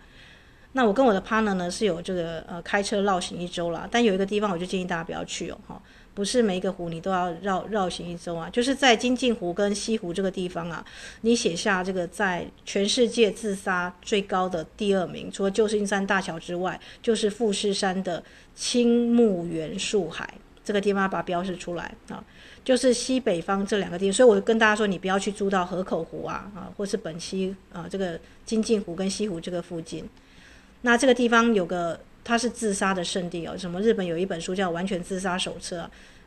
[0.73, 5.83] 那我跟我的 partner 呢是有这个呃开车绕行一周啦，但有一个地方我就建议大家不要去哦，哈。
[6.13, 10.85] 不是每一个湖你都要绕绕行一周啊，就是在金镜湖跟西湖这个地方啊，
[11.21, 18.23] 你写下这个在全世界自杀最高的第二名，除了旧金山大桥之外，就是富士山的
[18.55, 20.35] 青木原树海
[20.65, 22.23] 这个地方，把它标示出来啊，
[22.65, 30.07] 就是西北方这两个地方，所以我跟大家说，你不要去住到河口湖啊啊，或是本溪啊这个金镜湖跟西湖这个附近，
[30.83, 32.01] 那这个地方有个。
[32.23, 35.83] 它是自杀的圣地哦，什么日本有一本书叫《完全自杀手册》，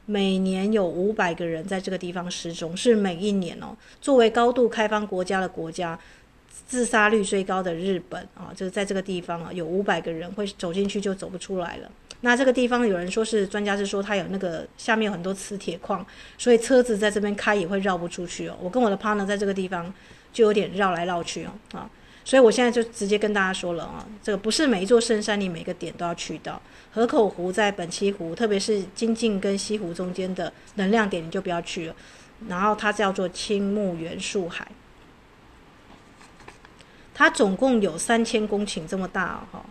[0.05, 3.75] 每年有五百个人在这个地方失踪，是每一年哦。
[4.01, 5.97] 作为高度开放国家的国家，
[6.67, 11.91] 自杀率最高的日本啊，就是在这个地方啊，有五百个人会走进去就走不出来了。
[12.21, 16.05] 那这个地方有人说是专家是说它有那个下面有很多磁铁矿，
[16.37, 18.57] 所以车子在这边开也会绕不出去哦。
[18.61, 19.93] 我跟我的 partner 在这个地方
[20.31, 21.89] 就有点绕来绕去哦啊。
[22.25, 26.61] 所以我现在就直接跟大家说了啊，这个不是每一座深山你每个点都要去到。
[26.93, 31.95] 河口湖在本溪湖，特别是金靖跟西湖中间的能量点，你就不要去了。
[32.47, 34.65] 然后它叫做青木原树海，
[37.13, 39.65] 它总共有三千公顷这么大哈。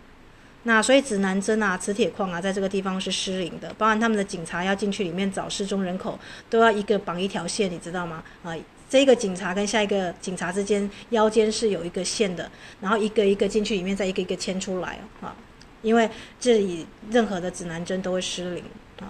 [0.63, 8.23] 那所以指南针啊、磁铁矿啊，在这个地方是失灵的，包含他们的警察要进去里面找失踪人口，都要一个绑一条线，你知道吗？
[8.43, 8.55] 啊。
[8.93, 12.47] 这个警察跟下一个警察之间腰间是有一个线的，
[12.79, 15.35] 然后一个一个进去里面，再一个一个牵出来啊，
[15.81, 16.07] 因为
[16.39, 18.63] 这里任何的指南针都会失灵
[18.99, 19.09] 啊。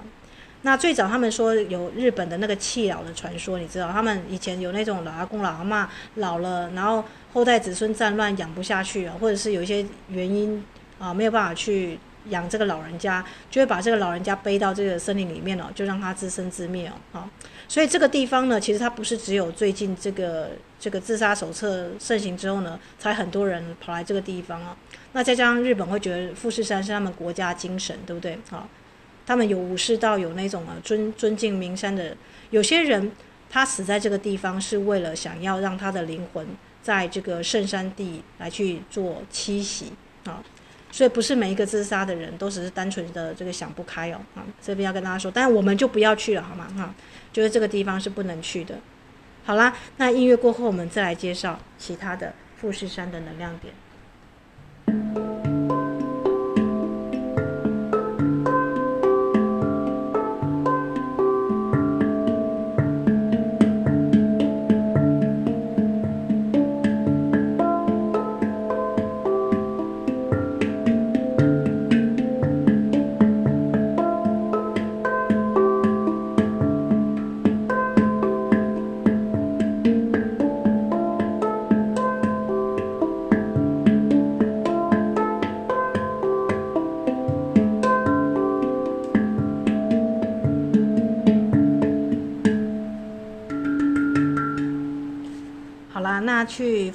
[0.61, 7.03] 那最早他们说有日本的那个弃老的传说，你知道，他们以前有那种老阿公老阿妈老了，然后
[7.33, 10.63] 后代子孙战乱养不下去啊，或者是有一些原因
[10.97, 13.21] 啊，没有办法去养这个老人家，
[13.51, 17.29] 就会把这个老人家背到这个森林里面哦，就让他自生自灭哦，啊。
[17.73, 24.77] 所以这个地方呢，其实它不是只有最近这个这个自杀手册盛行之后呢，才很多人跑来这个地方啊。
[25.13, 28.37] 那再加上日本会觉得富士山是他们国家精神，对不对？
[28.51, 28.69] 啊，
[29.25, 32.15] 他们有武士道，有那种啊尊尊敬名山的。
[32.51, 33.11] 有些人
[33.49, 36.45] 他死在这个地方，是为了想要让他的灵魂
[36.83, 39.93] 在这个圣山地来去做栖息
[40.25, 40.43] 啊。
[40.93, 44.21] 所以不是每一个自杀的人都只是单纯的这个想不开哦。
[44.35, 46.67] 啊，这边要跟大家说，但我们就不要去了，好吗？
[46.77, 46.93] 哈。
[47.31, 48.75] 就是这个地方是不能去的。
[49.43, 55.22] 好啦，那音乐过后，我们再来介绍其他的富士山的能量点。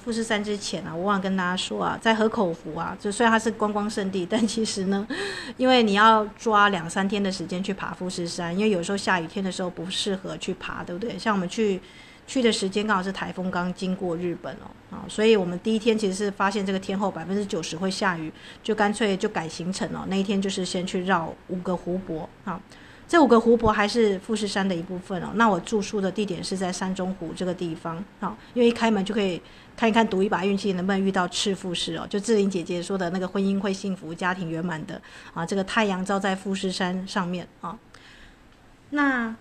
[0.09, 5.06] 富士山之前啊，我忘了跟大家说啊，在河口湖啊，就虽然它是观光胜地，但其实呢，
[5.59, 11.18] 因为你要抓两三天的时间去爬富士山，因为有时候下雨天的时候不适合去爬，对不对？
[11.18, 11.78] 像我们去
[12.26, 18.32] 去的时间刚好是台风刚经过日本哦，啊，所以我们第一天其实是发现这个天后百分之九十会下雨，
[18.62, 20.06] 就干脆就改行程了。
[20.09, 22.59] 那一天就是先去绕五个湖泊啊。
[23.09, 25.30] 这五个湖泊还是富士山的一部分哦。
[25.34, 29.40] 那我住宿的地点是在山中湖这个地方，好，因为一开门就可以
[29.74, 32.06] 看一看，赌一把运气，能不能遇到赤富士哦。
[32.11, 35.00] 就志玲姐姐说的那个婚姻会幸福、家庭圆满的
[35.32, 35.46] 啊。
[35.46, 37.78] 这个太阳照在富士山上面啊。
[38.90, 39.34] 那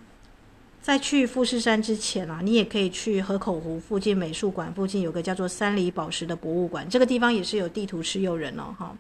[0.82, 8.96] 在去富士山之前啊，你也可以去河口湖附近美术馆附近有个叫做三里宝石的博物馆，这个地方也是有地图持有人哦，哈。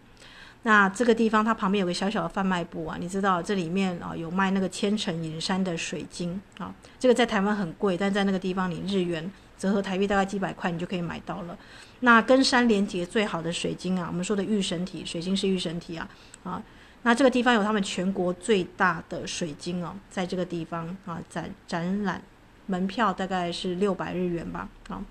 [0.63, 11.57] 那这个地方，它旁边有个小小的贩卖部啊，你知道这里面啊有卖那个千层隐山的水晶啊，这个在台湾很贵，但在那个地方你日元折合台币大概几百块，你就可以买到了。
[12.01, 16.07] 那跟山连接最好的水晶啊，我们说的玉神体水晶是玉神体啊
[16.43, 16.61] 啊，
[17.03, 22.21] 那这个地方有他们全国最大的水晶哦，在这个地方啊展展览，
[22.65, 25.01] 门票大概是六百日元吧啊。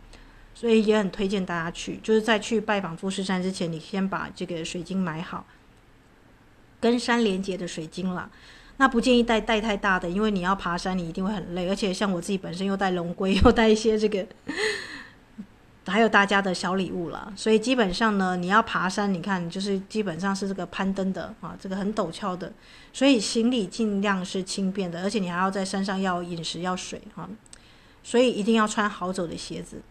[0.58, 5.44] 所以也很推荐大家去，就是在去拜访富士山之前，你先把这个水晶买好，
[6.80, 8.30] 跟山连接的水晶啦。
[8.78, 11.68] 那不建议带带太大的，因为你要爬山，你一定会很累。
[11.68, 14.26] 而且像我自己本身又带龙龟，又带一些这个，
[15.86, 17.30] 还有大家的小礼物啦。
[17.36, 22.50] 所以基本上呢，你要爬山，你看就是基本上是这个攀登的啊，这个很陡峭的，
[22.94, 27.28] 所以行李尽量是轻便的，而且你还要在山上要饮食要水啊，
[28.02, 29.82] 所以一定要穿好走的鞋子。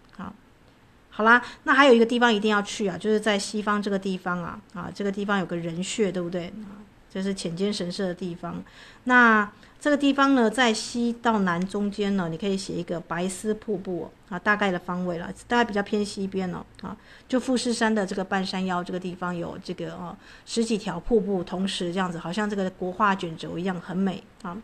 [1.18, 6.48] 好啦，那还有一个地方一定要去啊，就是在西方这个地方啊，啊，这个地方有个人穴，对不对？
[6.48, 8.62] 啊，这是浅间神社的地方。
[9.06, 9.50] 那
[9.80, 16.98] 这个地方呢，在西到南中间呢，你可以写一个白丝瀑布啊，大概的方位了，大概比较偏西边哦，啊，
[17.30, 20.14] 就富士山的这个半山腰这个地方有这个哦
[20.46, 24.58] 十几条瀑布，同时这样子，好像这个国画卷轴一样，很美啊。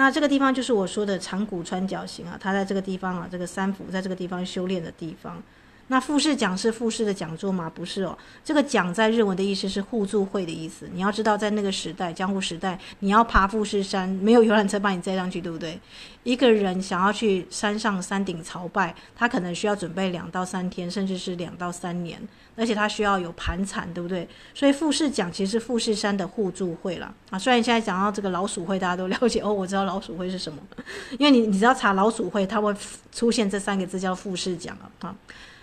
[0.00, 5.42] 那这个地方就是我说的长谷川角形啊，它在这个地方啊，这个三伏在这个地方修炼的地方。
[5.90, 7.68] 那富士讲是富士的讲座吗？
[7.74, 10.88] 不是哦，这个讲在日文的意思是互助会的意思。
[10.94, 15.80] 你要知道，在那个时代，江户时代，你要爬富士山，没有游览车把你载上去，对不对？
[16.22, 22.20] 一个人想要去山上山顶朝拜，他可能需要准备两到三天，甚至是两到三年，
[22.54, 24.28] 而且他需要有盘缠，对不对？
[24.54, 27.36] 所以富士讲其实是富士山的互助会了啊。
[27.36, 30.62] 虽然现在讲到这个老鼠会，大家都了解哦，我知道老鼠会是什么，
[31.18, 32.72] 因为你你知道查老鼠会，它会
[33.10, 35.12] 出现这三个字叫富士讲了啊。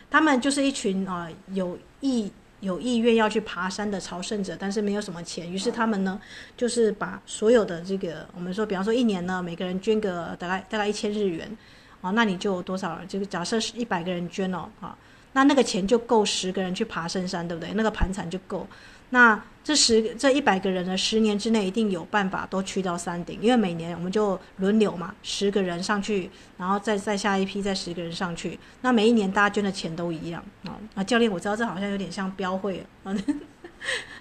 [0.10, 2.32] 他们就是一群啊有意
[2.62, 6.20] 有意愿要去爬山的朝圣者，但是没有什么钱，于是他们呢
[6.56, 11.56] 就是把所有的这个我们说，比方说一年呢，每个人捐个大概大概一千日元，
[12.02, 13.00] 啊，那你就多少？
[13.08, 14.98] 这个假设是一百个人捐哦，啊，
[15.34, 17.74] 那那个钱就够十个人去爬深山，对不对？
[17.76, 18.66] 那个盘缠就够。
[19.12, 30.80] 那这十这一百个人呢，十年之内一定有办法都去到山顶，因为每年我们就轮流嘛，十个人上去，然后再再下一批再十个人上去，那每一年大家捐的钱都一样啊。
[30.94, 33.14] 那，教练，我知道这好像有点像标会啊。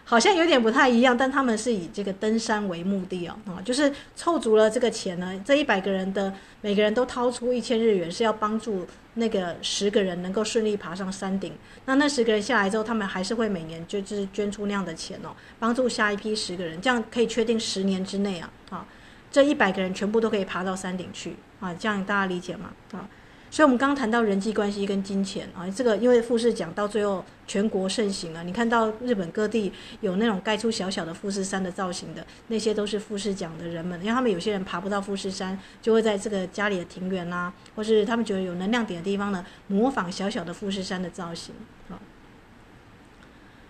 [0.09, 11.53] 好像有点不太一样，但他们是以这个登山为目的哦，啊，就是凑足了这个钱呢，这一百个人的每个人都掏出一千日元，是要帮助那个十个人能够顺利爬上山顶。
[11.87, 18.87] 那那十个人下来之后，他们还是会每年就是捐出那样的钱哦，帮助下一批十个人，这样可以确定十年之内啊，啊，
[19.33, 22.71] 这一百个人全部都可以爬到山顶去啊，这样大家理解吗？
[22.93, 23.09] 啊。
[23.57, 41.55] 所以，我们刚刚谈到人际关系跟金钱啊，这个因为富士讲到最后全国盛行了，你看到日本各地有那种盖出小小的富士山的造型的，那些都是富士讲的人们，因为他们有些人爬不到富士山，就会在这个家里的庭园啦、啊，或是他们觉得有能量点的地方呢，模仿小小的富士山的造型
[41.89, 41.97] 啊。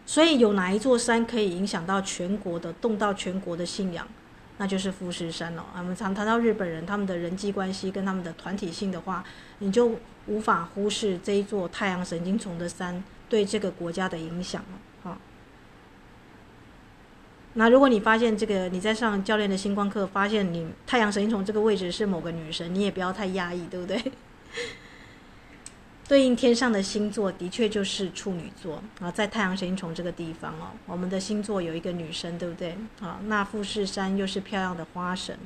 [0.05, 4.05] 所以，有哪一座山可以影响到全国的，动到全国的信仰？
[4.59, 5.65] 那就是富士山了。
[5.77, 9.23] 我们常谈到日本人他们的人际关系跟他们的团体性的话，
[9.59, 14.79] 你就无法忽视这一座太阳神经丛的山对这个国家的影响了。
[15.03, 15.19] 好，
[17.55, 24.01] 那如果你发现这个你在上教练的星光课，发现你太阳神经丛这个位置是某个女神，你也不要太压抑，对不对？
[26.09, 32.77] 对应天上的星座，的确就是处女座啊，在太阳神经丛这个地方哦，我们的星座有一个女生，对不对？
[33.01, 35.37] 啊，那富士山又是漂亮的花神，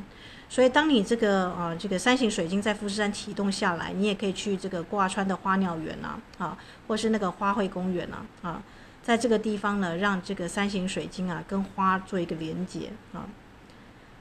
[0.50, 8.62] 所以当你这个啊这个三型水晶在富士山启动下来，你也可以去这个挂川的花鸟园啊，啊，或是那个花卉公园啊，啊，
[9.02, 13.24] 在这个地方呢，让这个三型水晶啊跟花做一个连接啊。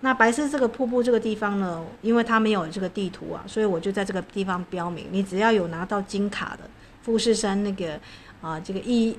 [0.02, 5.08] 那白色这个瀑布这个地方呢，因为它没有这个地图啊，所以我就在这个地方标明。
[5.12, 6.70] 你只要有拿到金卡的
[7.02, 8.00] 富士山那个
[8.42, 9.18] 啊，这个一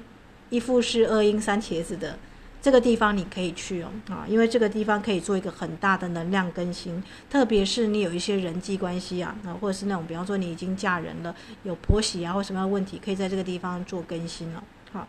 [0.48, 2.18] 一富士二鹰三茄子的
[2.62, 15.06] 这个地方，你可以去哦啊，因为这个地方可以做一个很大的能量更新，特别是你有一些人际关系啊，啊，或者是那种比方说你已经嫁人了，有婆媳啊或什么样的问题，可以在这个地方做更新了，好，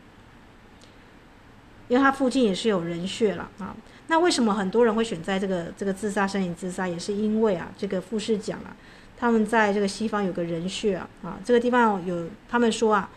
[1.87, 3.73] 因为它附近也是有人穴了啊。
[4.11, 6.85] 那为什么很多人会选在这个这个自杀身影自杀？
[6.85, 8.75] 也是因为啊，这个富士讲啊，
[9.17, 13.09] 他们在这个西方有个人穴啊啊，这个地方有他们说啊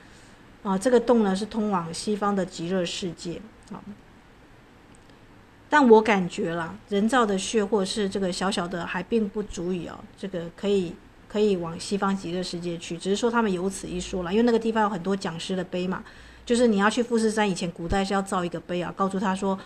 [0.62, 3.42] 啊，这个洞呢是通往西方的极乐世界
[3.72, 3.82] 啊。
[5.68, 10.94] 但我感觉啦，人造的穴或者是这个小小的还并不足以哦，这个可以
[11.28, 16.04] 可以往西方极乐世界去，只是说他们有此一说了，因为那个地方有很多讲师的碑嘛，
[16.46, 19.58] 就是你要去富士山以前，古代是要造一个碑啊，告诉他说。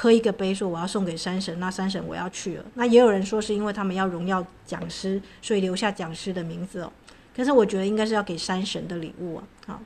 [0.00, 2.64] 磕一个碑，说我要送给山神，那山神我要去了。
[2.72, 6.90] 那也有人说是因为他们要荣耀讲师，所以留下讲师的名字哦。
[7.36, 9.44] 可是我觉得应该是要给山神的礼物啊。
[9.66, 9.82] 好，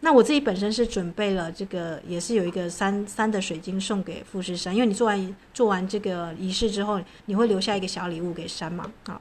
[0.00, 8.90] 那我自己本身是准备了这个，也是有一个山山的水晶送给富士山，因为你做完做完这个仪式之后，你会留下一个小礼物给山嘛。
[9.04, 9.20] 好，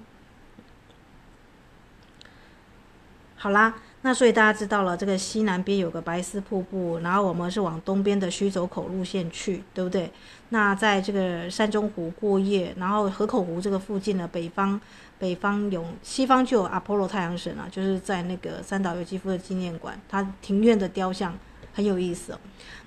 [3.35, 3.75] 好啦。
[4.01, 10.09] 那所以大家知道了，这个西南边有个白丝瀑布，然后我们是往东边的须走口路线去，对不对？
[10.49, 14.79] 那在这个山中湖过夜，然后河口湖这个附近呢，北方
[15.17, 21.37] 北方有西方就有阿波罗太阳神啊，就是在那个三岛由纪夫的纪念馆，它庭院的雕像
[21.73, 22.39] 很有意思。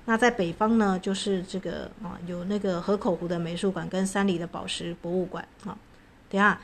[0.05, 5.77] 那在北方呢，就是这个啊，有那个河口湖的美术馆跟山里的宝石博物馆啊。
[6.27, 6.59] 等下。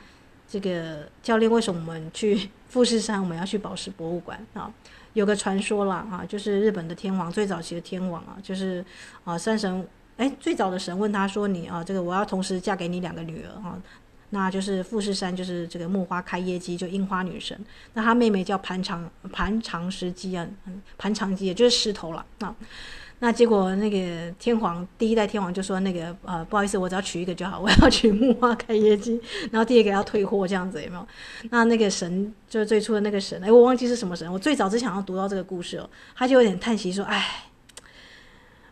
[0.52, 4.72] 这个教练，为什么我们去富士山，我们要去宝石博物馆啊？
[5.12, 8.82] 有个传说啦，啊，就是日本的天皇最早期的天王啊，就是
[9.24, 9.84] 啊山神，
[10.16, 13.76] 哎，最早的神问他说：“你啊，这个我要同时嫁给你两个女儿啊，
[14.30, 17.58] 那就是富士山就是这个木花开叶姬，就樱花女神，
[17.94, 20.46] 那她妹妹叫盘长盘长石姬啊，
[20.96, 22.54] 盘长姬也就是石头了啊。”
[23.22, 29.20] 那结果，那个天皇第一代天皇就说：“那个呃，不好意思，我只要娶一个就好，我要娶木花开耶姬。”
[29.52, 31.06] 然后第二个要退货，这样子有没有？
[31.50, 34.32] 那那个神就是最初的那个神，哎，我忘记是什么神。
[34.32, 37.44] 我最早之前要读到这个故事哦，他就有点叹息说：“哎，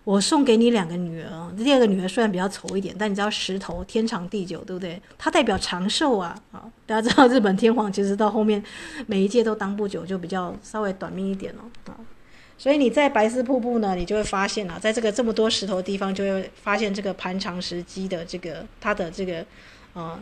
[0.05, 4.99] 我送给你两个女儿，第二个女儿虽然比较丑一点，但你知道石头天长地久，对不对？
[5.19, 6.35] 它代表长寿啊！
[6.53, 8.65] 啊，大家知道日本天皇其实到后面
[9.07, 11.93] 每一届都当不久，就比较稍微短命一点哦。
[11.93, 12.01] 啊。”
[12.61, 19.47] 所以你在白丝瀑布呢，你就会发现啊，在这个这么多石头的地方，就会发现这个盘长石基的这个它的这个
[19.93, 20.19] 呃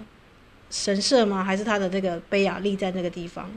[0.68, 1.42] 神社吗？
[1.42, 3.50] 还是它的这个碑啊立在那个地方？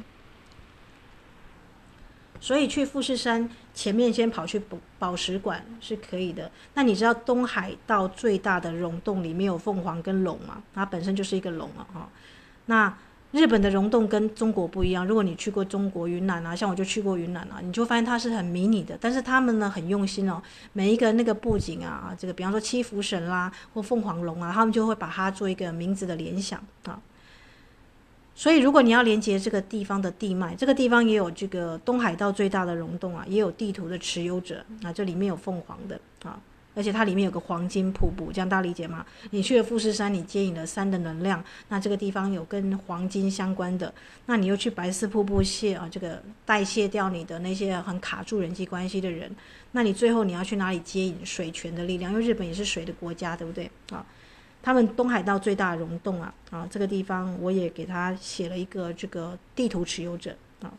[2.40, 6.50] 所以去富士山前面先跑去宝宝石馆是可以的。
[6.76, 10.64] 那你知道东海道最大的溶洞里面有凤凰跟龙吗？
[10.74, 12.10] 它本身就是一个龙啊，哈，
[12.68, 12.98] 那。
[13.32, 15.06] 日本的溶洞跟中国不一样。
[15.06, 18.98] 如果你去过中国云南啊，像我就去过云南啊，你就发现它是很迷你的。
[19.00, 20.42] 但是他们呢很用心哦，
[20.74, 27.00] 每一个那个布景啊，这个比方说七福神啦或凤凰龙啊，他们就会把它做一个名字的联想啊。
[28.34, 36.40] 所以如果你要连接这个地方的地脉，这个地方也有这个东海道最大的溶洞啊，也有地图的持有者啊，这里面有凤凰的啊。
[36.80, 39.06] 而且它里面有个黄金瀑布，这样大家理解吗？
[39.32, 43.94] 你去了富士山，你接引了山的能量，那这个地方有跟黄金相关的，
[44.28, 49.30] 那你又去白丝瀑布卸啊，这个代谢掉你的那些很卡住人际关系的人，
[49.74, 52.14] 那你最后你要去哪里接引水泉的力量？
[52.14, 53.70] 因为日本也是水的国家，对不对？
[53.92, 54.06] 啊，
[54.64, 60.72] 他们东海道最大溶洞啊，啊，这个地方我也给他写了一个这个地图持有者啊。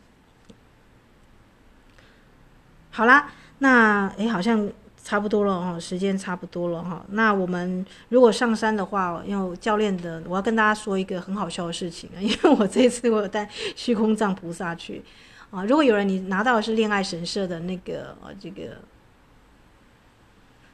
[2.89, 4.67] 好啦，那诶，好像。
[5.03, 7.03] 差不多了哈，时间差不多了哈。
[7.09, 12.17] 那我们如果上山的话，因为教练的，我要跟大家说一个很好笑的事情啊。
[12.21, 15.03] 因为我这次我有带虚空藏菩萨去
[15.49, 15.65] 啊。
[15.65, 18.77] 如果有人你拿到的是恋爱神社的那个呃这个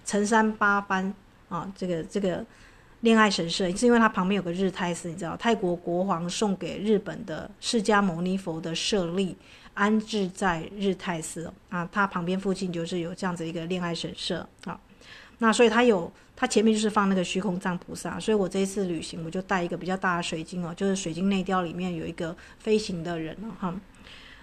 [0.05, 1.11] 城山八幡
[1.47, 2.45] 啊，这个这个
[3.01, 9.37] 恋爱神社，是因为它旁边有个日泰寺，你知道泰国国皇送给日本的释迦牟尼佛的舍利。
[9.77, 14.79] 安置在日泰寺啊，它旁边附近就是有这样子一个恋爱神社啊，
[15.37, 23.71] 那所以它有，它前面就是放那个虚空藏菩萨，所以我这一次旅行我就带一个比较大的水晶哦，就是水晶内雕里面有一个飞行的人哈，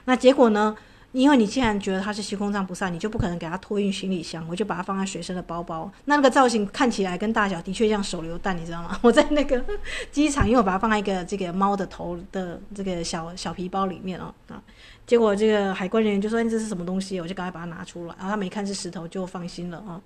[0.04, 0.76] 那结果呢？
[1.14, 5.88] 因为你既然觉得他是虚空藏菩萨，你就不可能给他托运行李箱，我就把它放在随身的包包。
[6.06, 8.98] 那那个造型看起来跟大小的确像手榴弹，你知道吗？
[9.00, 9.64] 我在那个
[10.10, 14.60] 机场，因为我把它放在一个这个猫的头的这个小小皮包里面哦啊，
[15.06, 20.00] 结果这个海关人员就说：“这是什么东西？”我就赶快把它拿出来，然后他们一看是石头，就放心了啊。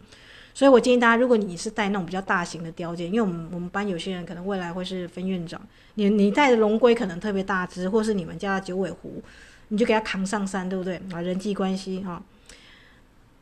[0.53, 5.61] 所以我建议大家，如果你是带那种比较大型的雕件，因为我们我们班有些人可能未来会是分院长，
[5.95, 9.23] 你你带的龙龟可能特别大只，或是你们家的九尾狐，
[9.69, 11.01] 你就给他扛上山，对不对？
[11.13, 12.23] 啊，人际关系哈。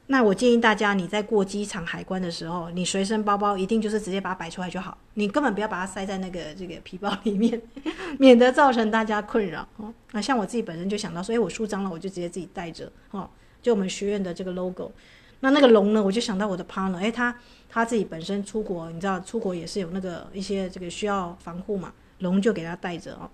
[0.08, 7.60] 那我建议大家，你在过机场海关的时候，你随身包包一定就是直接把它摆出来就好，你根本不要把它塞在那个这个皮包里面，
[8.18, 9.92] 免得造成大家困扰哦。
[10.12, 13.28] 那像我自己本身就想到，所以我书脏了，我就直接自己带着哦。
[13.60, 14.92] 就我们学院的这个 logo，
[15.40, 17.36] 那那个龙呢，我就想到我的 partner，诶，他
[17.68, 23.28] 他自己本身出国，你知道出国也是有那个一些这个需要防护嘛，龙就给他带着哦。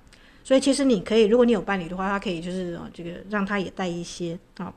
[0.44, 4.72] 所以其实你可以，如果你有伴侣的话，他可以就是这个让他也带一些啊。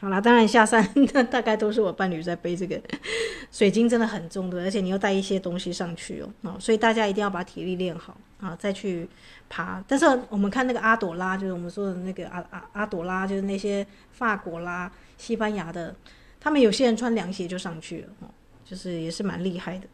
[0.00, 2.80] 好啦，当然下山 那大概都是我伴侣在背这个
[3.50, 9.08] 水晶，真的很重的，而且你又带一些东西上去哦，啊，所以大家一定要把体力练好啊，再去
[9.48, 9.82] 爬。
[9.88, 15.92] 但是我们看那个阿朵拉，就是我们说的那个阿阿阿朵拉，就是那些法国啦、西班牙的，
[16.38, 18.28] 他们有些人穿凉鞋就上去了，哦，
[18.64, 19.88] 就是也是蛮厉害的。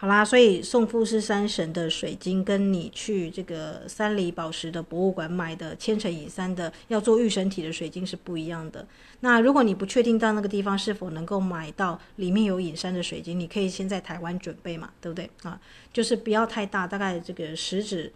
[0.00, 8.86] 好啦，所以送富士山神的水晶，跟你去这个三里宝石的博物馆买的千层隐山的要做御神体的水晶是不一样的。
[9.20, 15.60] 那如果你不确定到那个地方是否能够买到里面有隐山的水晶，你可以先在台湾准备嘛，对不对啊？
[15.92, 18.10] 就是不要太大，大概这个食指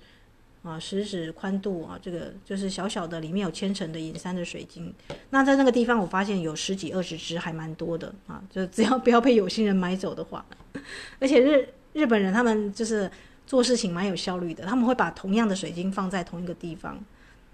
[0.65, 4.93] 啊，食指宽度啊，这个就是小小的，里面有千层的隐山的水晶。
[5.29, 8.43] 那在那个地方，我发现有十几二十只，还蛮多的啊。
[8.51, 10.45] 就只要不要被有心人买走的话，
[11.21, 13.11] 而且日日本人他们就是
[13.47, 16.99] 做事情蛮有效率的，他们会把同样的水晶放在同一个地方。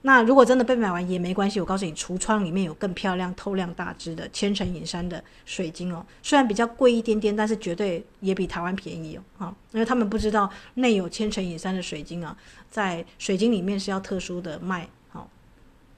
[0.02, 6.04] 那如果真的被买完也没关系，我告诉你，橱窗里面有更漂亮、透亮、大只的千层隐山的水晶哦。
[6.22, 9.22] 虽然比较贵一点点，但是绝对也比台湾便宜哦。
[9.36, 12.34] 哈，因为他们不知道内有千层隐山的水晶啊，
[12.70, 14.88] 在水晶里面是要特殊的卖。
[15.10, 15.28] 好，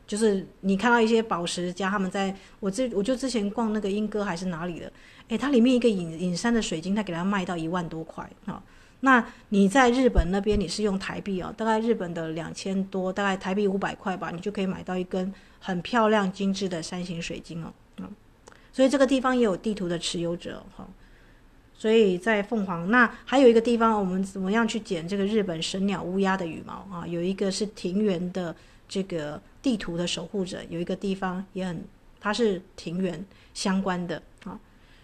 [0.05, 4.93] 就是你看到一些宝石家，他们在我这我就之前逛那个莺歌还是哪里的。
[5.29, 8.61] 诶，它里面一个隐隐山的水晶，它给它卖到一万多块啊。
[9.05, 17.73] 那你在日本那边，你是用台币哦，大概日本的两千多，大概台币五百块吧，你就可以买到一根很漂亮精致的山形水晶哦。
[17.97, 18.09] 嗯，
[18.73, 20.89] 所以这个地方也有地图的持有者哈。
[21.77, 27.05] 所以在凤凰，那还有一个地方，我们怎么样去捡这个日本神鸟乌鸦的羽毛啊？
[27.05, 28.55] 有一个是庭园的
[28.89, 31.85] 这个地图的守护者，有一个地方也很，
[32.21, 34.23] 它是庭园相关的。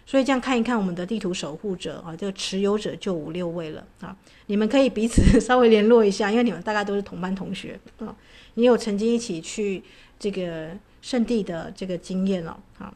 [0.09, 4.17] 所以这样看一看，我们的地图守护者啊，这个持有者就五六位了啊。
[4.47, 8.15] 你们可以彼此稍微联络一下，因为你们大概都是同班同学啊。
[8.55, 9.83] 也有曾经一起去
[10.17, 12.91] 这个圣地的这个经验了啊。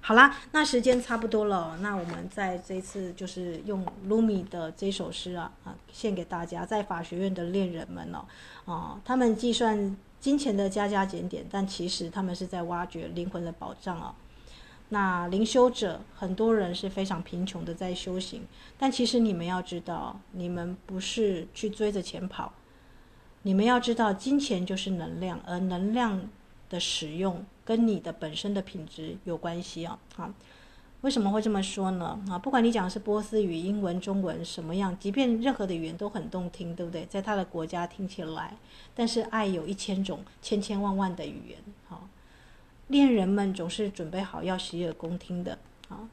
[0.00, 8.24] 好啦，那时间差不多了，那我们在这次就是用卢米的这首诗啊啊，献给大家，在法学院的恋人们哦
[8.72, 14.14] 啊，他们计算金钱的加加减减，但其实他们是在挖掘灵魂的宝藏啊。
[14.90, 18.42] 那灵修者很多人是非常贫穷的在修行，
[18.78, 22.52] 但其实你们要知道，你们不是去追着钱跑，
[23.42, 26.28] 你们要知道，金钱就是能量，而能量
[26.70, 29.98] 的使用跟你的本身的品质有关系啊！
[30.16, 30.32] 啊，
[31.00, 32.20] 为什么会这么说呢？
[32.30, 37.04] 啊，不管你讲的是波斯语、英文、中文什么样，即便任何的语言都很动听，对不对？
[37.06, 38.56] 在他的国家听起来，
[38.94, 41.58] 但是爱有一千种、千千万万的语言，
[41.88, 42.08] 好。
[42.88, 45.58] 恋人们总是准备好要洗耳恭听的
[45.88, 46.08] 啊！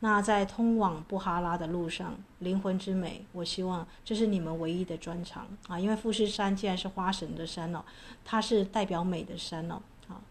[0.00, 5.78] 那在通往布哈拉的路上，灵魂之美，我希望这是你们唯一的专长啊！
[5.78, 7.84] 因为富士山既然是花神的山哦，
[8.24, 10.22] 它是代表美的山哦啊！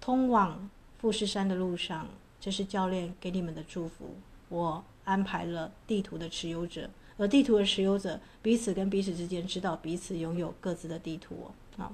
[0.00, 2.06] 通往富士山的路上，
[2.40, 4.14] 这是教练给你们的祝福。
[4.48, 11.92] 我安排了地图的持有者，而地图的持有者彼此跟彼此之间知道彼此拥有各自的地图哦啊！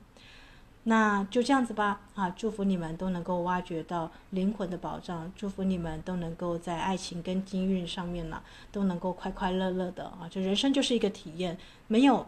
[0.89, 11.59] 那就这样子吧，啊，祝福你们都能够挖掘到灵魂的宝藏，祝福你们都能够在爱情跟金运上面呢，都能够快快乐乐的啊，就人生就是一个体验，
[11.89, 12.25] 没有，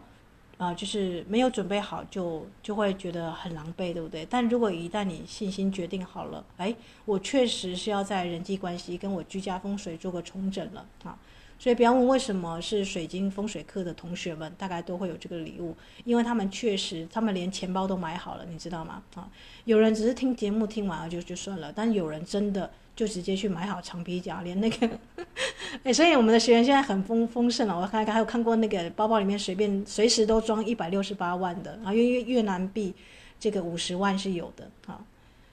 [0.57, 4.27] 啊，就是没有准备好就就会觉得很狼狈，对不对？
[4.29, 11.17] 但如果一旦你信心决定好了，哎，我确实是要在人际关系跟我居家风水做个重整了啊。
[11.59, 19.03] 所以不要问为什么是水晶风水课的同学们，大概都会有这个礼物，因为他们确实，他们连钱包都买好了，你知道吗？
[19.15, 19.29] 啊，
[19.65, 24.89] 有人只是听节目听完了就就算了，但有人真的就直接去买好长皮夹，连那个，
[25.83, 27.77] 哎，所以我们的学员现在很丰丰盛了。
[27.77, 32.93] 我看看还有看过那个包包里面随便随时都装一百六十八万的啊，因为越南币
[33.37, 35.03] 这个五十万是有的啊，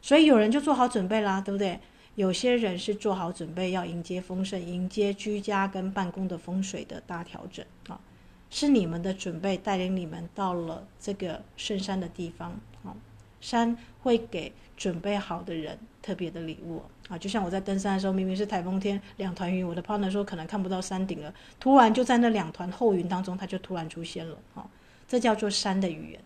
[0.00, 1.80] 所以有人就做好准备啦，对不对？
[2.16, 8.00] 有些人是做好准备要迎接丰盛，迎接居家跟办公的风水的大调整啊，
[8.48, 12.96] 是你们的准备带领你们到了这个圣山的地方啊，
[13.42, 17.18] 山会给准备好的人特别的礼物啊！
[17.18, 24.66] 就像我在登山的时候，明明是台风天，两团云，我的 partner 说可能看不到山顶了，突然就在那两团厚云当中，它就突然出现了啊！
[25.06, 26.20] 这叫做山的语言，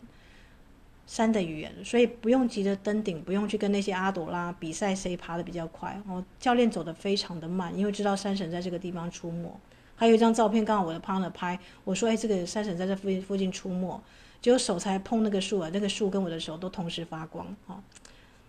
[1.10, 1.74] 山的语言。
[1.84, 6.24] 所以不用急着登顶，不用去跟那些阿朵拉比赛谁爬得比较快哦。
[6.38, 9.52] 教练走得非常的慢，因为知道山神在这个地方出没。
[9.96, 14.00] 还有一张照片，刚好我的 partner 拍，我说：“哎，这个山神在这附近附近出没。”
[14.40, 17.82] 结果手才碰那个树啊，那个树跟我的手都同时发光啊！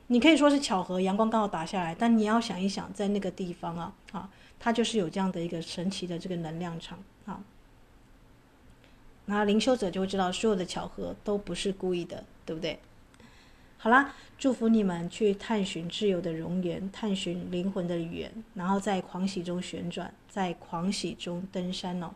[0.07, 7.41] 你可以说是巧合，阳光刚好打下来，但你要想一想，在那个地方啊，啊，它就是有这样的一个神奇的这个能量场啊。
[9.25, 12.77] 那灵修者就会知道，所有的巧合都不是故意的，对不对？
[13.77, 22.11] 好啦，祝福你们去探寻自由的容颜，探寻灵魂的语言，然后在狂喜中旋转，在狂喜中登山哦。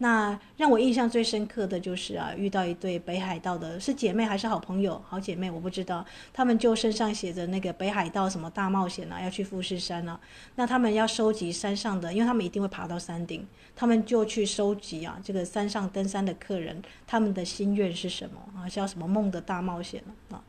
[0.00, 5.02] 那让我印象最深刻的就是啊，遇到一对北海道的，是姐妹还是好朋友？
[5.08, 10.18] 好姐妹我不知道，他们就身上写着那个北海道什么大冒险啊，要去富士山啊。
[10.54, 13.44] 那他们要收集山上的，因为他们一定会爬到山顶，
[13.74, 18.68] 他们就去收集啊，这个山上登山的客人，他们的心愿是什么啊？
[18.68, 20.40] 叫什么梦的大冒险啊？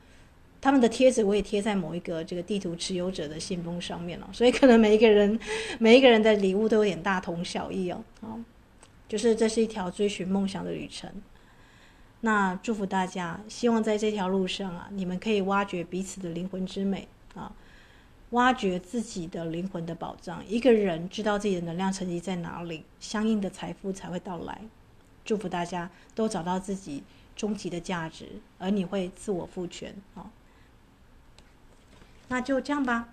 [0.61, 5.39] 他们的贴纸我也贴在某一个这个地图持有者的信封上面了，所以可能每一个人
[5.79, 8.37] 每一个人的礼物都有点大同小异哦，啊。
[9.09, 11.11] 就是这是一条追寻梦想的旅程，
[12.21, 17.51] 那祝福大家，希望在这条路上啊，你们可以挖掘彼此的灵魂之美啊，
[18.29, 20.47] 挖掘自己的灵魂的宝藏。
[20.47, 24.61] 一个人知道自己的能量层级在哪里，相应的财富才会到来。
[25.25, 27.03] 祝福大家都找到自己
[27.35, 28.27] 终极的价值，
[28.59, 30.29] 而你会自我赋权啊。
[32.27, 33.09] 那就这样吧。